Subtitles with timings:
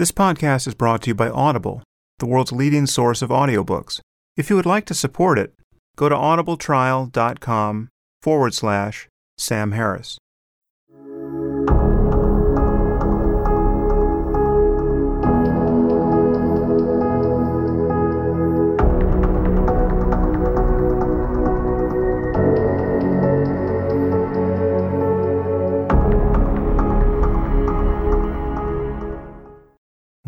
[0.00, 1.82] This podcast is brought to you by Audible,
[2.20, 4.00] the world's leading source of audiobooks.
[4.34, 5.52] If you would like to support it,
[5.94, 7.88] go to audibletrial.com
[8.22, 10.16] forward slash Sam Harris.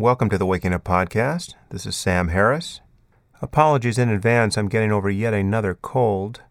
[0.03, 1.53] Welcome to the Waking Up Podcast.
[1.69, 2.81] This is Sam Harris.
[3.41, 6.41] Apologies in advance, I'm getting over yet another cold.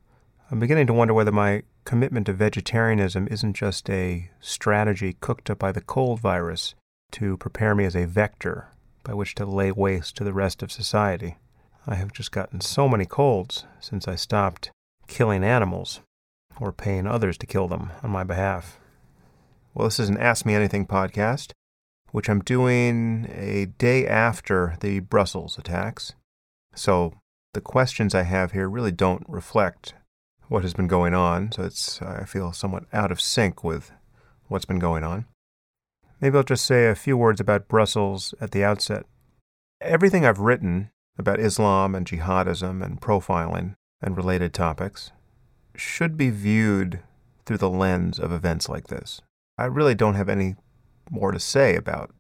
[0.51, 5.59] I'm beginning to wonder whether my commitment to vegetarianism isn't just a strategy cooked up
[5.59, 6.75] by the cold virus
[7.11, 8.69] to prepare me as a vector
[9.05, 11.37] by which to lay waste to the rest of society.
[11.87, 14.71] I have just gotten so many colds since I stopped
[15.09, 16.01] killing animals
[16.59, 18.79] or paying others to kill them on my behalf.
[19.75, 21.53] Well, this is an Ask Me Anything podcast
[22.13, 26.15] which I'm doing a day after the Brussels attacks.
[26.75, 27.15] So
[27.55, 29.95] the questions I have here really don't reflect
[30.49, 31.51] what has been going on.
[31.53, 33.91] So it's I feel somewhat out of sync with
[34.49, 35.25] what's been going on.
[36.21, 39.05] Maybe I'll just say a few words about Brussels at the outset.
[39.81, 45.11] Everything I've written about Islam and jihadism and profiling and related topics
[45.75, 47.01] should be viewed
[47.45, 49.21] through the lens of events like this.
[49.59, 50.57] I really don't have any
[51.13, 52.11] more to say about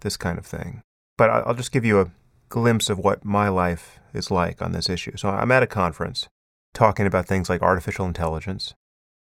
[0.00, 0.82] this kind of thing.
[1.18, 2.10] But I'll just give you a
[2.48, 5.16] glimpse of what my life is like on this issue.
[5.16, 6.28] So I'm at a conference
[6.72, 8.72] talking about things like artificial intelligence.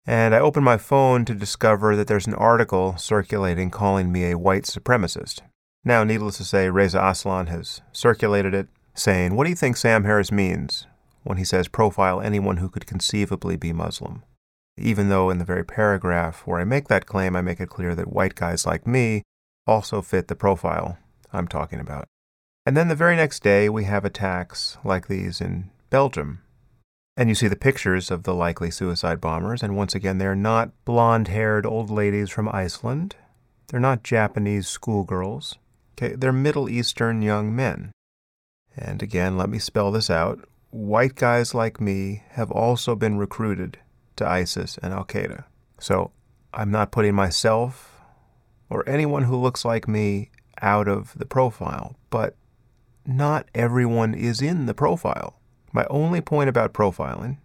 [0.07, 4.39] And I open my phone to discover that there's an article circulating calling me a
[4.39, 5.41] white supremacist.
[5.85, 10.05] Now, needless to say, Reza Aslan has circulated it, saying, What do you think Sam
[10.05, 10.87] Harris means
[11.23, 14.23] when he says profile anyone who could conceivably be Muslim?
[14.83, 17.95] Even though in the very paragraph where I make that claim, I make it clear
[17.95, 19.23] that white guys like me
[19.67, 20.99] also fit the profile
[21.33, 22.07] I'm talking about.
[22.67, 26.43] And then the very next day, we have attacks like these in Belgium.
[27.17, 30.71] And you see the pictures of the likely suicide bombers, and once again, they're not
[30.85, 33.17] blonde haired old ladies from Iceland.
[33.69, 35.59] They're not Japanese schoolgirls.
[35.95, 37.93] Okay, they're Middle Eastern young men.
[38.77, 40.49] And again, let me spell this out.
[40.71, 43.79] White guys like me have also been recruited
[44.23, 45.45] to ISIS and Al Qaeda.
[45.79, 46.13] So
[46.55, 48.01] I'm not putting myself
[48.71, 52.37] or anyone who looks like me out of the profile, but
[53.05, 55.41] not everyone is in the profile.
[55.73, 57.39] My only point about profiling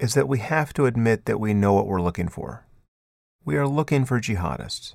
[0.00, 2.66] is that we have to admit that we know what we're looking for.
[3.44, 4.94] We are looking for jihadists.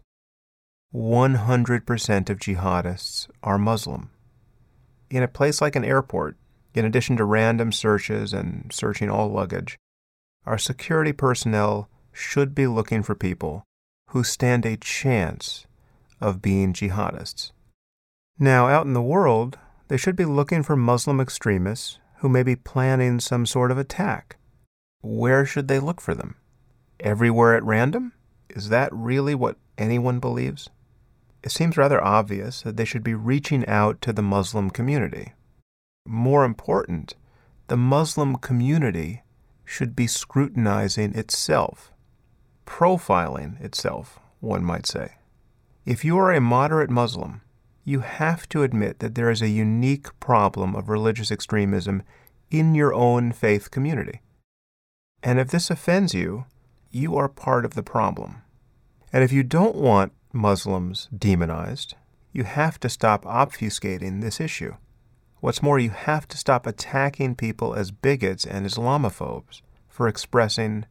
[0.93, 4.09] 100% of jihadists are Muslim.
[5.09, 6.35] In a place like an airport,
[6.73, 9.77] in addition to random searches and searching all luggage,
[10.45, 13.63] our security personnel should be looking for people
[14.09, 15.65] who stand a chance
[16.19, 17.51] of being jihadists.
[18.37, 19.57] Now, out in the world,
[19.87, 24.37] they should be looking for Muslim extremists who may be planning some sort of attack.
[25.01, 26.35] Where should they look for them?
[26.99, 28.13] Everywhere at random?
[28.49, 30.69] Is that really what anyone believes?
[31.43, 35.33] It seems rather obvious that they should be reaching out to the Muslim community.
[36.05, 37.15] More important,
[37.67, 39.23] the Muslim community
[39.69, 41.91] should be scrutinizing itself,
[42.65, 45.13] profiling itself, one might say.
[45.85, 47.41] If you are a moderate Muslim,
[47.83, 52.01] you have to admit that there is a unique problem of religious extremism
[52.49, 54.21] in your own faith community.
[55.21, 56.45] And if this offends you,
[56.89, 58.41] you are part of the problem.
[59.13, 61.93] And if you don't want Muslims demonized,
[62.33, 64.73] you have to stop obfuscating this issue.
[65.41, 70.85] What's more, you have to stop attacking people as bigots and Islamophobes for expressing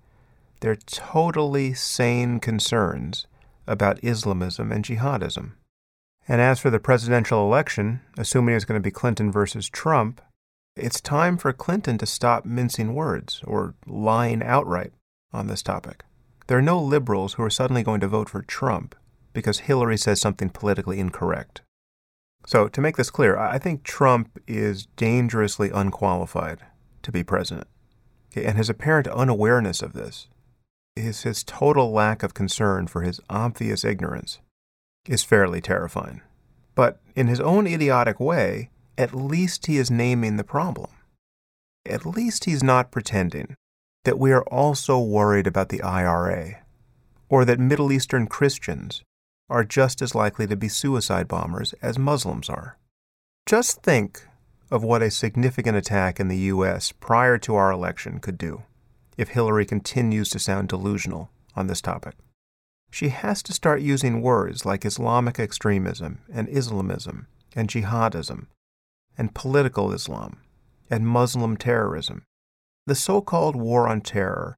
[0.60, 3.26] their totally sane concerns
[3.66, 5.52] about Islamism and jihadism.
[6.26, 10.20] And as for the presidential election, assuming it's going to be Clinton versus Trump,
[10.76, 14.92] it's time for Clinton to stop mincing words or lying outright
[15.32, 16.04] on this topic.
[16.46, 18.94] There are no liberals who are suddenly going to vote for Trump
[19.34, 21.60] because Hillary says something politically incorrect.
[22.48, 26.60] So, to make this clear, I think Trump is dangerously unqualified
[27.02, 27.68] to be president.
[28.32, 30.28] Okay, and his apparent unawareness of this,
[30.96, 34.38] his, his total lack of concern for his obvious ignorance,
[35.06, 36.22] is fairly terrifying.
[36.74, 40.90] But in his own idiotic way, at least he is naming the problem.
[41.84, 43.56] At least he's not pretending
[44.06, 46.62] that we are also worried about the IRA,
[47.28, 49.02] or that Middle Eastern Christians
[49.48, 52.76] are just as likely to be suicide bombers as Muslims are.
[53.46, 54.26] Just think
[54.70, 56.92] of what a significant attack in the U.S.
[56.92, 58.62] prior to our election could do
[59.16, 62.14] if Hillary continues to sound delusional on this topic.
[62.90, 68.46] She has to start using words like Islamic extremism and Islamism and jihadism
[69.16, 70.38] and political Islam
[70.90, 72.22] and Muslim terrorism.
[72.86, 74.56] The so called war on terror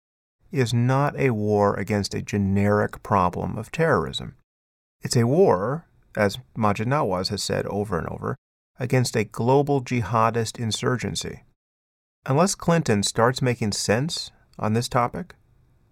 [0.53, 4.37] is not a war against a generic problem of terrorism.
[5.03, 5.87] It's a war,
[6.17, 8.37] as Maajid Nawaz has said over and over,
[8.79, 11.45] against a global jihadist insurgency.
[12.27, 15.35] Unless Clinton starts making sense on this topic,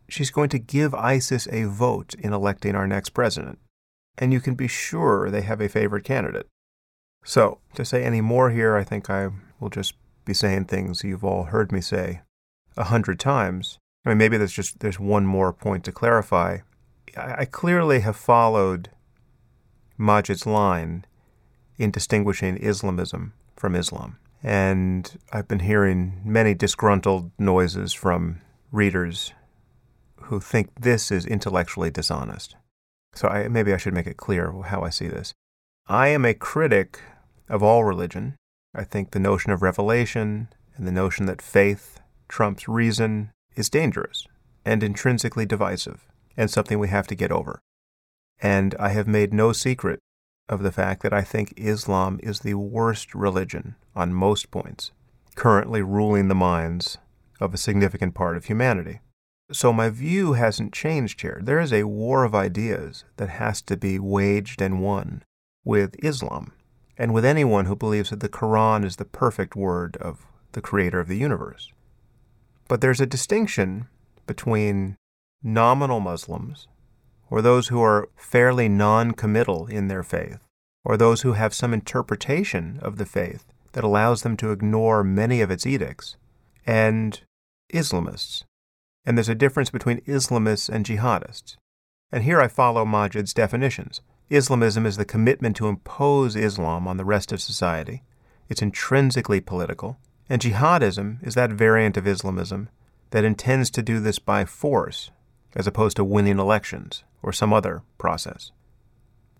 [0.08, 3.58] she's going to give ISIS a vote in electing our next president.
[4.16, 6.46] And you can be sure they have a favorite candidate.
[7.24, 9.28] So, to say any more here, I think I
[9.60, 9.94] will just
[10.24, 12.20] be saying things you've all heard me say
[12.76, 13.78] a hundred times.
[14.04, 16.58] I mean, maybe there's just there's one more point to clarify.
[17.16, 18.90] I, I clearly have followed
[19.98, 21.04] Maajid's line
[21.78, 24.18] in distinguishing Islamism from Islam.
[24.42, 28.40] And I've been hearing many disgruntled noises from
[28.70, 29.32] readers
[30.22, 32.54] who think this is intellectually dishonest.
[33.14, 35.32] So I, maybe I should make it clear how I see this.
[35.88, 37.00] I am a critic
[37.48, 38.36] of all religion.
[38.74, 44.26] I think the notion of revelation and the notion that faith trumps reason is dangerous
[44.64, 46.06] and intrinsically divisive
[46.36, 47.58] and something we have to get over.
[48.40, 50.00] And I have made no secret
[50.48, 54.92] of the fact that I think Islam is the worst religion on most points,
[55.34, 56.98] currently ruling the minds
[57.40, 59.00] of a significant part of humanity.
[59.50, 61.40] So my view hasn't changed here.
[61.42, 65.22] There is a war of ideas that has to be waged and won
[65.64, 66.52] with Islam
[66.98, 71.00] and with anyone who believes that the Quran is the perfect word of the creator
[71.00, 71.72] of the universe.
[72.68, 73.86] But there's a distinction
[74.26, 74.96] between
[75.42, 76.68] nominal Muslims
[77.30, 80.38] or those who are fairly non committal in their faith,
[80.84, 85.40] or those who have some interpretation of the faith that allows them to ignore many
[85.40, 86.16] of its edicts,
[86.66, 87.20] and
[87.72, 88.44] Islamists.
[89.04, 91.56] And there's a difference between Islamists and jihadists.
[92.10, 94.00] And here I follow Maajid's definitions.
[94.30, 98.02] Islamism is the commitment to impose Islam on the rest of society.
[98.48, 99.98] It's intrinsically political.
[100.28, 102.68] And jihadism is that variant of Islamism
[103.10, 105.10] that intends to do this by force,
[105.54, 108.52] as opposed to winning elections or some other process.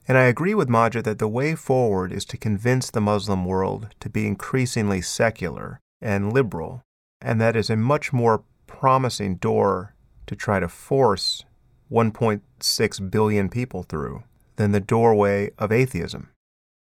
[0.06, 3.88] And I agree with Maajid that the way forward is to convince the Muslim world
[4.00, 6.82] to be increasingly secular and liberal,
[7.20, 9.94] and that is a much more promising door
[10.26, 11.44] to try to force
[11.90, 14.22] 1.6 billion people through
[14.56, 16.30] than the doorway of atheism.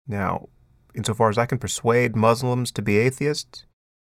[0.08, 0.50] Now,
[0.94, 3.66] insofar as I can persuade Muslims to be atheists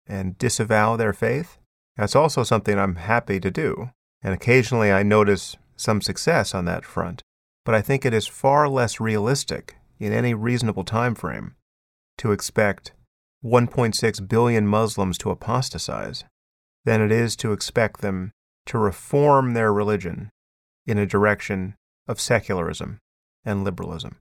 [0.07, 1.57] and disavow their faith,
[1.97, 3.91] that's also something I'm happy to do.
[4.21, 7.21] And occasionally I notice some success on that front,
[7.63, 11.55] but I think it is far less realistic in any reasonable time frame
[12.17, 12.93] to expect
[13.43, 16.23] 1.6 billion Muslims to apostatize
[16.83, 18.31] than it is to expect them
[18.65, 20.29] to reform their religion
[20.85, 21.75] in a direction
[22.07, 22.99] of secularism
[23.43, 24.17] and liberalism.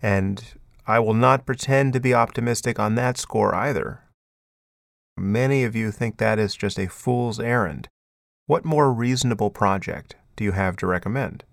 [0.00, 0.42] And
[0.86, 4.00] I will not pretend to be optimistic on that score either.
[5.16, 7.88] Many of you think that is just a fool's errand.
[8.46, 11.44] What more reasonable project do you have to recommend?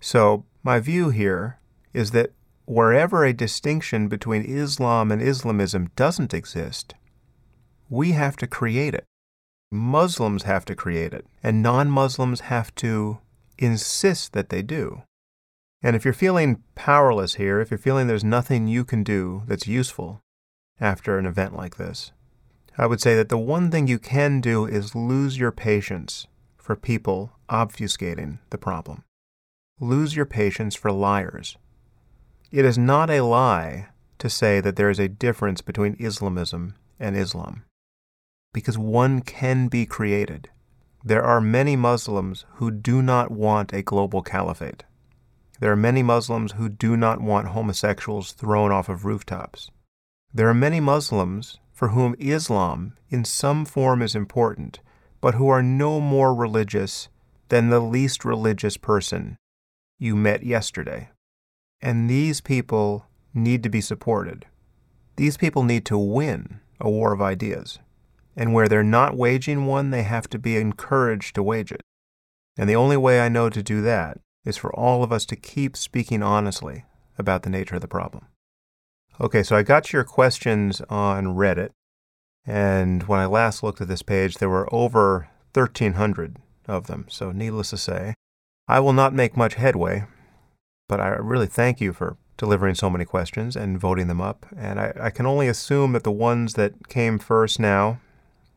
[0.00, 1.58] So, my view here
[1.92, 2.32] is that
[2.64, 6.94] wherever a distinction between Islam and Islamism doesn't exist,
[7.88, 9.04] we have to create it.
[9.70, 13.18] Muslims have to create it, and non Muslims have to
[13.58, 15.02] insist that they do.
[15.82, 19.66] And if you're feeling powerless here, if you're feeling there's nothing you can do that's
[19.66, 20.20] useful
[20.80, 22.12] after an event like this,
[22.76, 26.76] I would say that the one thing you can do is lose your patience for
[26.76, 29.04] people obfuscating the problem.
[29.80, 31.56] Lose your patience for liars.
[32.50, 33.88] It is not a lie
[34.18, 37.64] to say that there is a difference between Islamism and Islam,
[38.52, 40.50] because one can be created.
[41.02, 44.84] There are many Muslims who do not want a global caliphate.
[45.60, 49.70] There are many Muslims who do not want homosexuals thrown off of rooftops.
[50.32, 54.80] There are many Muslims for whom Islam in some form is important,
[55.20, 57.08] but who are no more religious
[57.50, 59.36] than the least religious person
[59.98, 61.10] you met yesterday.
[61.82, 64.46] And these people need to be supported.
[65.16, 67.78] These people need to win a war of ideas.
[68.36, 71.82] And where they're not waging one, they have to be encouraged to wage it.
[72.56, 75.36] And the only way I know to do that is for all of us to
[75.36, 76.84] keep speaking honestly
[77.18, 78.26] about the nature of the problem.
[79.20, 81.70] Okay, so I got your questions on Reddit.
[82.46, 86.36] And when I last looked at this page, there were over 1,300
[86.70, 87.06] of them.
[87.08, 88.14] So, needless to say,
[88.68, 90.04] I will not make much headway,
[90.88, 94.46] but I really thank you for delivering so many questions and voting them up.
[94.56, 98.00] And I, I, can only assume that the ones that came first now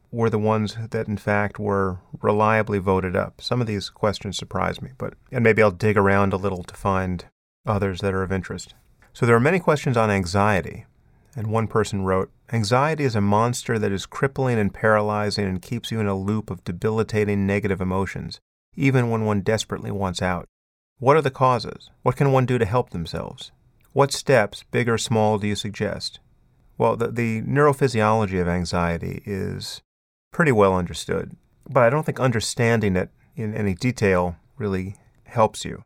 [0.09, 3.41] were the ones that, in fact, were reliably voted up.
[3.41, 6.75] Some of these questions surprised me, but and maybe I'll dig around a little to
[6.75, 7.25] find
[7.65, 8.73] others that are of interest.
[9.11, 10.85] So there are many questions on anxiety.
[11.35, 15.91] And one person wrote Anxiety is a monster that is crippling and paralyzing and keeps
[15.91, 18.39] you in a loop of debilitating negative emotions,
[18.75, 20.47] even when one desperately wants out.
[20.99, 21.89] What are the causes?
[22.03, 23.51] What can one do to help themselves?
[23.93, 26.19] What steps, big or small, do you suggest?
[26.77, 29.81] Well, the, the neurophysiology of anxiety is
[30.31, 31.35] pretty well understood,
[31.69, 35.81] but I don't think understanding it in any detail really helps you.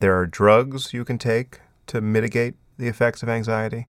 [0.00, 3.86] There are drugs you can take to mitigate the effects of anxiety.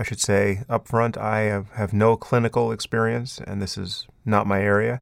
[0.00, 1.40] I should say up front, I
[1.74, 4.98] have, no clinical experience, and this is not my area.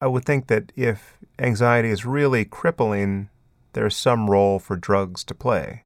[0.00, 3.28] I would think that if anxiety is really crippling,
[3.74, 5.84] there's some role for drugs to play.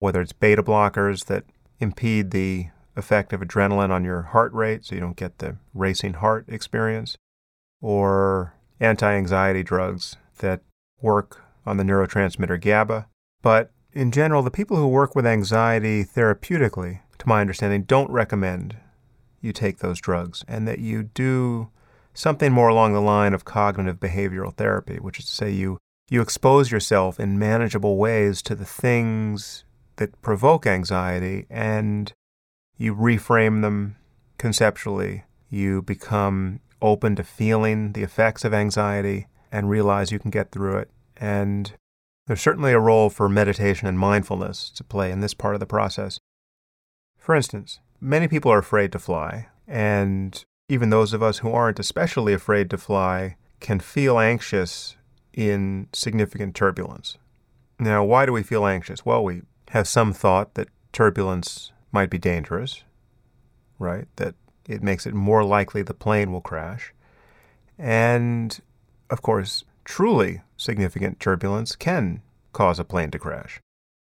[0.00, 1.44] Whether it's beta blockers that
[1.78, 6.14] impede the effect of adrenaline on your heart rate so you don't get the racing
[6.14, 7.16] heart experience,
[7.80, 10.62] or anti anxiety drugs that
[11.00, 13.06] work on the neurotransmitter GABA.
[13.40, 18.76] But in general, the people who work with anxiety therapeutically, to my understanding, don't recommend
[19.40, 21.70] you take those drugs and that you do
[22.14, 25.78] something more along the line of cognitive behavioral therapy, which is to say you
[26.10, 29.64] you expose yourself in manageable ways to the things
[29.96, 32.12] that provoke anxiety and
[32.76, 33.96] you reframe them
[34.36, 35.24] conceptually.
[35.48, 40.78] You become open to feeling the effects of anxiety and realize you can get through
[40.78, 40.90] it.
[41.16, 41.72] And
[42.26, 45.66] there's certainly a role for meditation and mindfulness to play in this part of the
[45.66, 46.18] process.
[47.22, 51.78] For instance, many people are afraid to fly, and even those of us who aren't
[51.78, 54.96] especially afraid to fly can feel anxious
[55.32, 57.18] in significant turbulence.
[57.78, 59.06] Now, why do we feel anxious?
[59.06, 62.82] Well, we have some thought that turbulence might be dangerous,
[63.78, 64.08] right?
[64.16, 64.34] That
[64.68, 66.92] it makes it more likely the plane will crash.
[67.78, 68.60] And
[69.10, 72.20] of course, truly significant turbulence can
[72.52, 73.60] cause a plane to crash.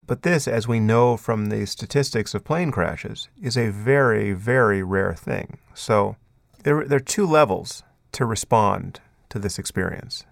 [0.07, 4.83] But this, as we know from the statistics of plane crashes, is a very, very
[4.83, 5.59] rare thing.
[5.75, 6.17] So
[6.65, 7.83] there, there are two levels
[8.13, 10.25] to respond to this experience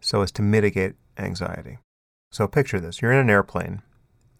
[0.00, 1.78] so as to mitigate anxiety.
[2.30, 3.82] So picture this you're in an airplane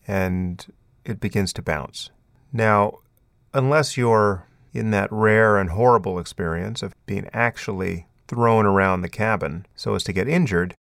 [0.06, 0.64] and
[1.04, 2.10] it begins to bounce.
[2.52, 2.98] Now,
[3.52, 9.66] unless you're in that rare and horrible experience of being actually thrown around the cabin
[9.74, 10.74] so as to get injured,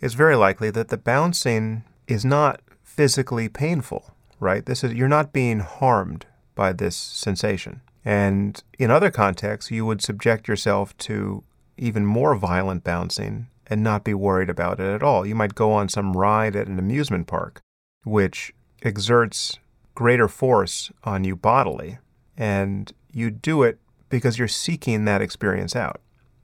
[0.00, 2.60] it's very likely that the bouncing is not
[2.94, 4.66] physically painful, right?
[4.66, 7.80] This is you're not being harmed by this sensation.
[8.04, 11.42] And in other contexts, you would subject yourself to
[11.78, 15.24] even more violent bouncing and not be worried about it at all.
[15.24, 17.60] You might go on some ride at an amusement park,
[18.04, 19.58] which exerts
[19.94, 21.98] greater force on you bodily,
[22.36, 23.78] and you do it
[24.10, 26.00] because you're seeking that experience out.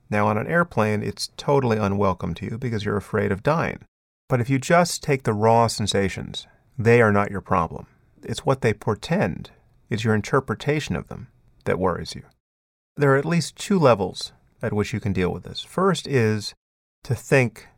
[0.09, 3.81] Now, on an airplane, it's totally unwelcome to you because you're afraid of dying.
[4.29, 6.47] But if you just take the raw sensations,
[6.79, 7.87] they are not your problem.
[8.23, 9.51] It's what they portend,
[9.89, 11.29] it's your interpretation of them
[11.65, 12.25] that worries you.
[12.97, 15.63] There are at least two levels at which you can deal with this.
[15.63, 16.55] First is
[17.05, 17.69] to think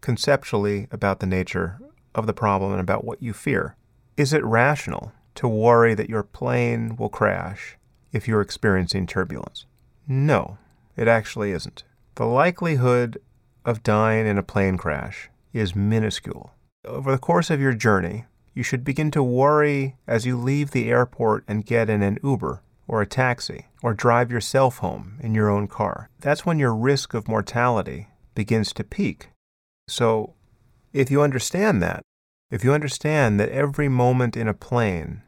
[0.00, 1.80] conceptually about the nature
[2.14, 3.76] of the problem and about what you fear.
[4.16, 7.76] Is it rational to worry that your plane will crash
[8.12, 9.66] if you're experiencing turbulence?
[10.06, 10.58] No,
[10.96, 11.82] it actually isn't.
[12.14, 13.20] The likelihood
[13.64, 16.52] of dying in a plane crash is minuscule.
[16.84, 18.24] Over the course of your journey,
[18.54, 22.62] you should begin to worry as you leave the airport and get in an Uber
[22.88, 26.08] or a taxi or drive yourself home in your own car.
[26.20, 29.28] That's when your risk of mortality begins to peak.
[29.86, 30.34] So,
[30.92, 32.02] if you understand that,
[32.50, 35.22] if you understand that every moment in a plane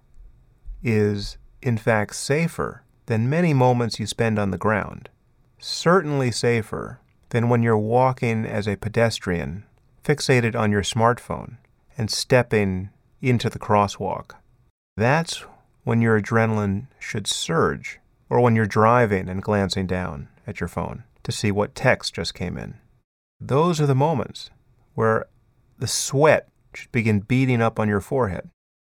[0.82, 5.10] is, in fact, safer than many moments you spend on the ground,
[5.58, 9.64] certainly safer than when you're walking as a pedestrian,
[10.04, 11.56] fixated on your smartphone,
[11.96, 12.90] and stepping
[13.20, 14.32] into the crosswalk.
[14.96, 15.44] That's
[15.84, 21.04] when your adrenaline should surge, or when you're driving and glancing down at your phone
[21.22, 22.74] to see what text just came in.
[23.40, 24.50] Those are the moments
[24.94, 25.26] where
[25.78, 28.50] the sweat should begin beating up on your forehead.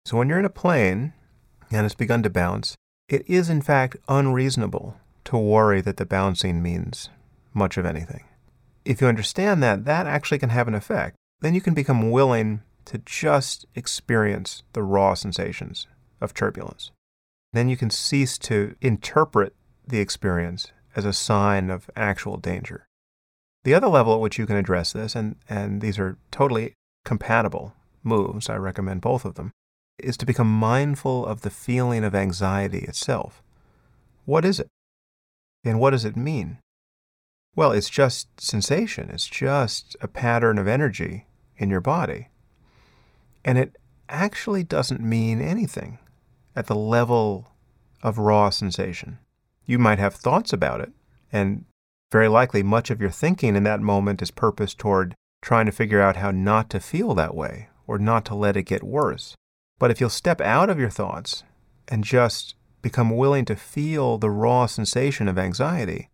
[0.04, 1.12] So when you're in a plane
[1.70, 2.74] and it's begun to bounce,
[3.08, 7.08] it is in fact unreasonable to worry that the bouncing means
[7.54, 8.24] much of anything.
[8.84, 11.16] If you understand that, that actually can have an effect.
[11.40, 15.86] Then you can become willing to just experience the raw sensations
[16.20, 16.90] of turbulence.
[17.52, 19.54] Then you can cease to interpret
[19.86, 22.86] the experience as a sign of actual danger.
[23.64, 26.74] The other level at which you can address this, and, and these are totally
[27.04, 29.52] compatible moves, I recommend both of them,
[29.98, 33.42] is to become mindful of the feeling of anxiety itself.
[34.24, 34.68] What is it?
[35.64, 36.58] And what does it mean?
[37.54, 42.28] Well, it's just sensation, it's just a pattern of energy in your body.
[43.44, 43.76] And it
[44.08, 45.98] actually doesn't mean anything
[46.56, 47.52] at the level
[48.02, 49.18] of raw sensation.
[49.66, 50.92] You might have thoughts about it,
[51.30, 51.64] and
[52.10, 56.00] very likely much of your thinking in that moment is purposed toward trying to figure
[56.00, 59.34] out how not to feel that way or not to let it get worse.
[59.78, 61.42] But if you'll step out of your thoughts
[61.88, 66.08] and just become willing to feel the raw sensation of anxiety,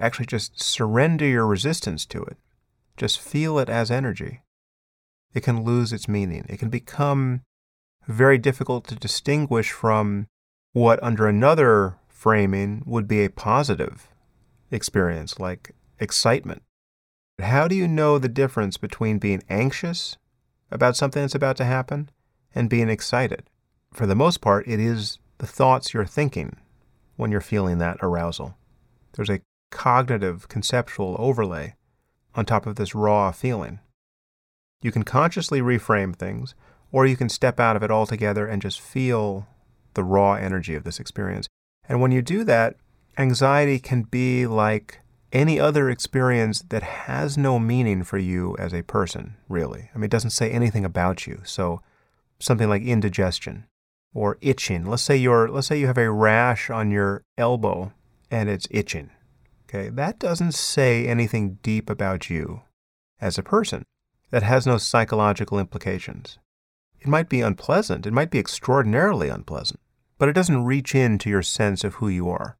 [0.00, 2.36] actually just surrender your resistance to it,
[2.96, 4.42] just feel it as energy,
[5.32, 6.44] it can lose its meaning.
[6.48, 7.42] It can become
[8.06, 10.26] very difficult to distinguish from
[10.72, 14.08] what, under another framing, would be a positive
[14.70, 16.62] experience, like excitement.
[17.40, 20.16] How do you know the difference between being anxious
[20.70, 22.10] about something that's about to happen
[22.54, 23.44] and being excited?
[23.92, 26.56] For the most part, it is the thoughts you're thinking
[27.16, 28.56] when you're feeling that arousal.
[29.12, 29.40] There's a
[29.70, 31.74] cognitive, conceptual overlay
[32.34, 33.80] on top of this raw feeling.
[34.82, 36.54] You can consciously reframe things,
[36.92, 39.46] or you can step out of it altogether and just feel
[39.94, 41.48] the raw energy of this experience.
[41.88, 42.76] And when you do that,
[43.18, 45.00] anxiety can be like
[45.32, 49.90] any other experience that has no meaning for you as a person, really.
[49.94, 51.40] I mean, it doesn't say anything about you.
[51.44, 51.82] So,
[52.38, 53.66] something like indigestion
[54.14, 54.86] or itching.
[54.86, 57.92] Let's say you're let's say you have a rash on your elbow
[58.30, 59.10] and it's itching.
[59.70, 59.88] Okay?
[59.88, 62.62] That doesn't say anything deep about you
[63.20, 63.84] as a person.
[64.30, 66.38] That has no psychological implications.
[67.00, 69.80] It might be unpleasant, it might be extraordinarily unpleasant,
[70.18, 72.56] but it doesn't reach into your sense of who you are.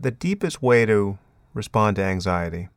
[0.00, 1.18] The deepest way to
[1.54, 2.68] respond to anxiety,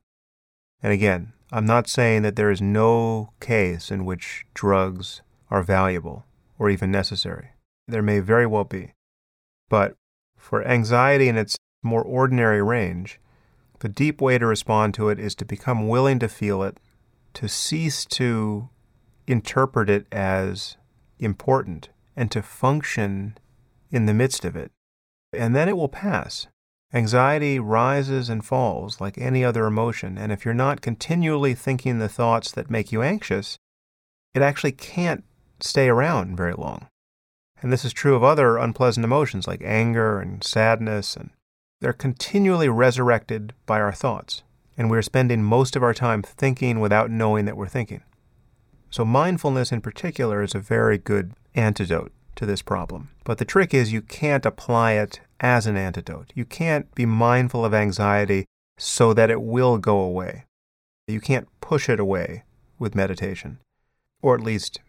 [0.83, 6.25] and again, I'm not saying that there is no case in which drugs are valuable
[6.57, 7.49] or even necessary.
[7.87, 8.93] There may very well be.
[9.69, 9.95] But
[10.37, 13.19] for anxiety in its more ordinary range,
[13.81, 16.79] the deep way to respond to it is to become willing to feel it,
[17.33, 18.69] to cease to
[19.27, 20.77] interpret it as
[21.19, 23.37] important, and to function
[23.91, 24.71] in the midst of it.
[25.33, 26.47] And then it will pass.
[26.93, 32.09] Anxiety rises and falls like any other emotion, and if you're not continually thinking the
[32.09, 33.57] thoughts that make you anxious,
[34.33, 35.23] it actually can't
[35.59, 36.87] stay around very long.
[37.61, 41.31] And this is true of other unpleasant emotions like anger and sadness, and
[41.81, 44.43] they're continually resurrected by our thoughts,
[44.77, 48.03] and we're spending most of our time thinking without knowing that we're thinking.
[48.91, 53.09] So, mindfulness in particular is a very good antidote to this problem.
[53.23, 56.31] But the trick is you can't apply it as an antidote.
[56.35, 58.45] You can't be mindful of anxiety
[58.77, 60.45] so that it will go away.
[61.07, 62.43] You can't push it away
[62.77, 63.59] with meditation.
[64.21, 64.79] Or at least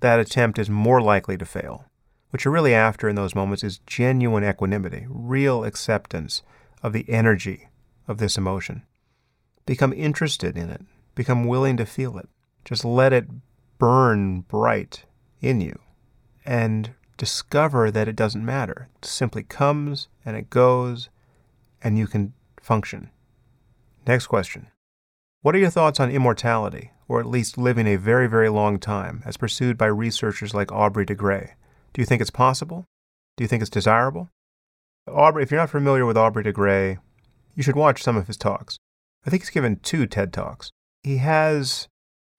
[0.00, 1.84] that attempt is more likely to fail.
[2.30, 6.42] What you're really after in those moments is genuine equanimity, real acceptance
[6.82, 7.68] of the energy
[8.06, 8.82] of this emotion.
[9.64, 10.82] Become interested in it,
[11.14, 12.28] become willing to feel it.
[12.64, 13.28] Just let it
[13.78, 15.04] burn bright
[15.40, 15.78] in you
[16.44, 18.88] and discover that it doesn't matter.
[18.98, 21.08] It simply comes and it goes,
[21.82, 23.10] and you can function.
[24.06, 24.68] Next question
[25.40, 29.22] What are your thoughts on immortality, or at least living a very, very long time,
[29.24, 31.54] as pursued by researchers like Aubrey de Grey?
[31.92, 32.84] Do you think it's possible?
[33.36, 34.30] Do you think it's desirable?
[35.06, 36.98] Aubrey, if you're not familiar with Aubrey de Grey,
[37.54, 38.78] you should watch some of his talks.
[39.26, 40.70] I think he's given two TED Talks.
[41.02, 41.88] He has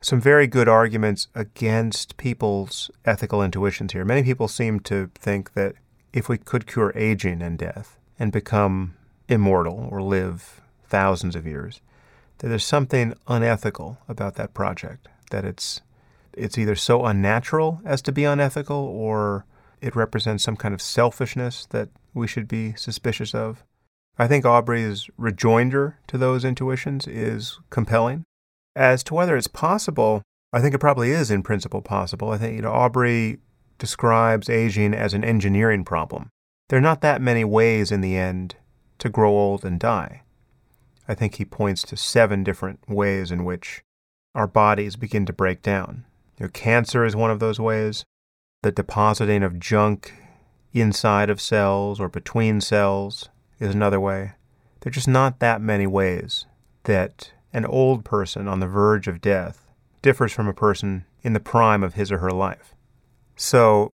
[0.02, 4.06] some very good arguments against people's ethical intuitions here.
[4.06, 5.76] Many people seem to think that
[6.14, 8.96] if we could cure aging and death and become
[9.28, 11.82] immortal or live thousands of years,
[12.40, 15.82] that there's something unethical about that project, that it's
[16.40, 19.46] it's either so unnatural as to be unethical or
[19.82, 23.64] it represents some kind of selfishness that we should be suspicious of.
[24.18, 28.26] I think Aubrey's rejoinder to those intuitions is compelling.
[28.76, 30.22] As to whether it's possible,
[30.52, 32.32] I think it probably is in principle possible.
[32.32, 33.40] I think you know, Aubrey
[33.78, 36.30] describes aging as an engineering problem.
[36.68, 38.56] There are not that many ways in the end
[39.00, 40.24] to grow old and die.
[41.08, 43.84] I think he points to seven different ways in which
[44.36, 46.06] our bodies begin to break down.
[46.40, 48.06] You know, cancer is one of those ways.
[48.64, 50.14] The depositing of junk
[50.74, 54.34] inside of cells or between cells is another way.
[54.80, 56.46] There are just not that many ways
[56.84, 59.68] that an old person on the verge of death
[60.02, 62.74] differs from a person in the prime of his or her life.
[63.36, 63.90] So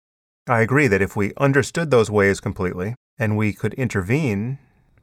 [0.47, 4.57] I agree that if we understood those ways completely and we could intervene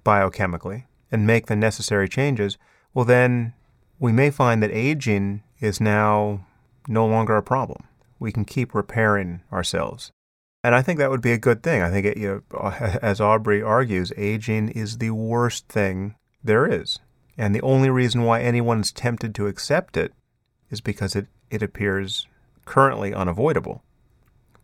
[0.05, 2.59] biochemically and make the necessary changes,
[2.95, 3.53] well, then
[4.01, 6.47] we may find that aging is now
[6.89, 7.85] no longer a problem.
[8.19, 10.11] We can keep repairing ourselves.
[10.65, 11.83] And I think that would be a good thing.
[11.83, 12.69] I think, it, you know,
[13.03, 16.99] as Aubrey argues, aging is the worst thing there is.
[17.37, 20.13] And the only reason why anyone's tempted to accept it
[20.71, 22.27] is because it, it appears
[22.65, 23.83] currently unavoidable.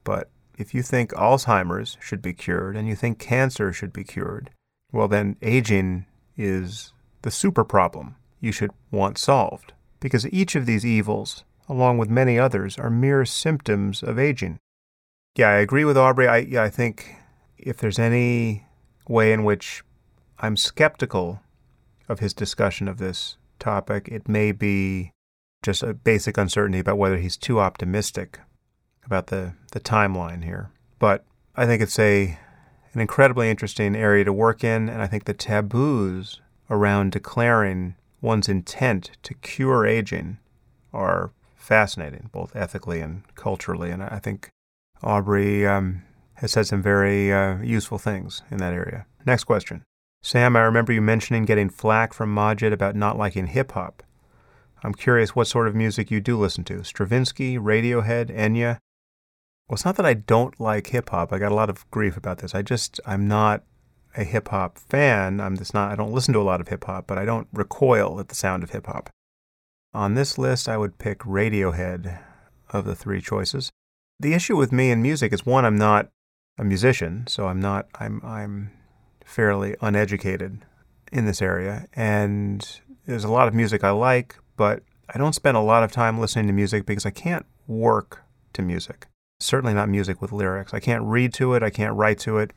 [0.02, 4.50] but if you think Alzheimer's should be cured and you think cancer should be cured,
[4.92, 6.06] well, then aging
[6.36, 9.72] is the super problem you should want solved.
[9.98, 14.58] Because each of these evils, along with many others, are mere symptoms of aging.
[15.36, 16.28] Yeah, I agree with Aubrey.
[16.28, 17.16] I, yeah, I think
[17.58, 18.66] if there's any
[19.08, 19.82] way in which
[20.38, 21.40] I'm skeptical
[22.08, 25.12] of his discussion of this topic, it may be
[25.62, 28.38] just a basic uncertainty about whether he's too optimistic
[29.04, 30.70] about the, the timeline here.
[30.98, 31.24] But
[31.56, 32.38] I think it's a
[32.94, 38.48] an incredibly interesting area to work in, and I think the taboos around declaring one's
[38.48, 40.38] intent to cure aging
[40.92, 41.32] are
[41.64, 43.90] fascinating, both ethically and culturally.
[43.90, 44.50] And I think
[45.02, 46.02] Aubrey um,
[46.34, 49.06] has said some very uh, useful things in that area.
[49.26, 49.82] Next question.
[50.22, 54.02] Sam, I remember you mentioning getting flack from Maajid about not liking hip hop.
[54.82, 58.78] I'm curious what sort of music you do listen to Stravinsky, Radiohead, Enya.
[59.66, 61.32] Well, it's not that I don't like hip hop.
[61.32, 62.54] I got a lot of grief about this.
[62.54, 63.64] I just, I'm not
[64.16, 65.40] a hip hop fan.
[65.40, 67.48] I'm just not, I don't listen to a lot of hip hop, but I don't
[67.52, 69.08] recoil at the sound of hip hop.
[69.94, 72.18] On this list, I would pick Radiohead
[72.70, 73.70] of the three choices.
[74.18, 76.08] The issue with me in music is one, I'm not
[76.58, 78.72] a musician, so I'm not, I'm, I'm
[79.24, 80.64] fairly uneducated
[81.12, 81.86] in this area.
[81.94, 84.82] And there's a lot of music I like, but
[85.14, 88.62] I don't spend a lot of time listening to music because I can't work to
[88.62, 89.06] music.
[89.38, 90.74] Certainly not music with lyrics.
[90.74, 92.52] I can't read to it, I can't write to it.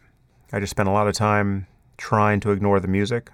[0.51, 3.29] I just spend a lot of time trying to ignore the music.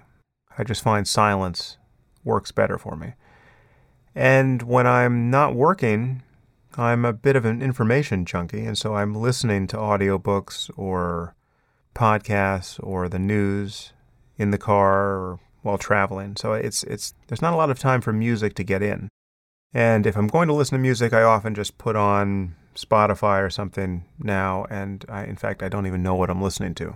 [0.58, 1.78] I just find silence
[2.22, 3.14] works better for me.
[4.14, 6.22] And when I'm not working,
[6.76, 11.34] I'm a bit of an information junkie, and so I'm listening to audiobooks or
[11.94, 13.92] podcasts or the news
[14.36, 16.36] in the car or while traveling.
[16.36, 19.08] So it's it's there's not a lot of time for music to get in.
[19.72, 23.50] And if I'm going to listen to music, I often just put on Spotify or
[23.50, 26.94] something now, and I, in fact, I don't even know what I'm listening to.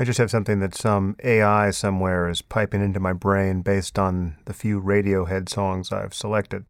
[0.00, 4.36] I just have something that some AI somewhere is piping into my brain based on
[4.44, 6.66] the few Radiohead songs I've selected.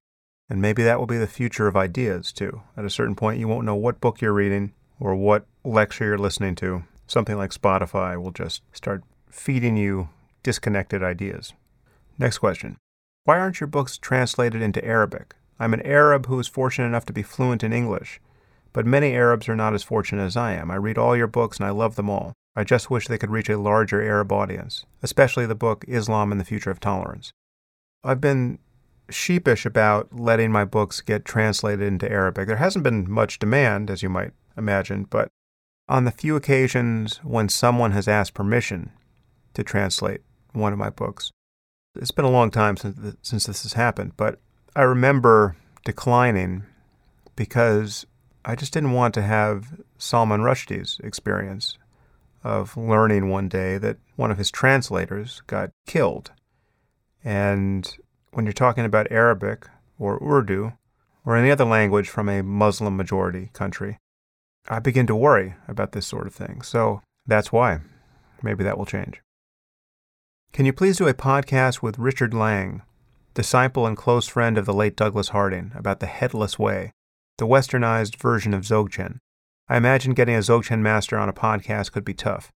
[0.48, 2.62] And maybe that will be the future of ideas, too.
[2.74, 6.16] At a certain point, you won't know what book you're reading or what lecture you're
[6.16, 6.84] listening to.
[7.06, 10.08] Something like Spotify will just start feeding you
[10.42, 11.52] disconnected ideas.
[12.18, 12.78] Next question
[13.24, 15.34] Why aren't your books translated into Arabic?
[15.60, 18.22] I'm an Arab who is fortunate enough to be fluent in English,
[18.72, 20.70] but many Arabs are not as fortunate as I am.
[20.70, 22.32] I read all your books and I love them all.
[22.58, 26.40] I just wish they could reach a larger Arab audience, especially the book Islam and
[26.40, 27.32] the Future of Tolerance.
[28.02, 28.58] I've been
[29.08, 32.48] sheepish about letting my books get translated into Arabic.
[32.48, 35.28] There hasn't been much demand, as you might imagine, but
[35.88, 38.90] on the few occasions when someone has asked permission
[39.54, 41.30] to translate one of my books,
[41.94, 44.40] it's been a long time since, this has happened, but
[44.74, 46.64] I remember declining
[47.36, 48.04] because
[48.44, 51.78] I just didn't want to have Salman Rushdie's experience
[52.48, 56.32] of learning one day that one of his translators got killed.
[57.22, 57.96] And
[58.32, 59.66] when you're talking about Arabic
[59.98, 60.72] or Urdu
[61.26, 63.98] or any other language from a Muslim majority country,
[64.66, 66.62] I begin to worry about this sort of thing.
[66.62, 67.80] So that's why.
[68.42, 69.20] Maybe that will change.
[70.52, 72.80] Can you please do a podcast with Richard Lang,
[73.34, 76.92] disciple and close friend of the late Douglas Harding, about the headless way,
[77.36, 79.18] the westernized version of Dzogchen?
[79.68, 82.50] I imagine getting a Dzogchen master on a podcast could be tough,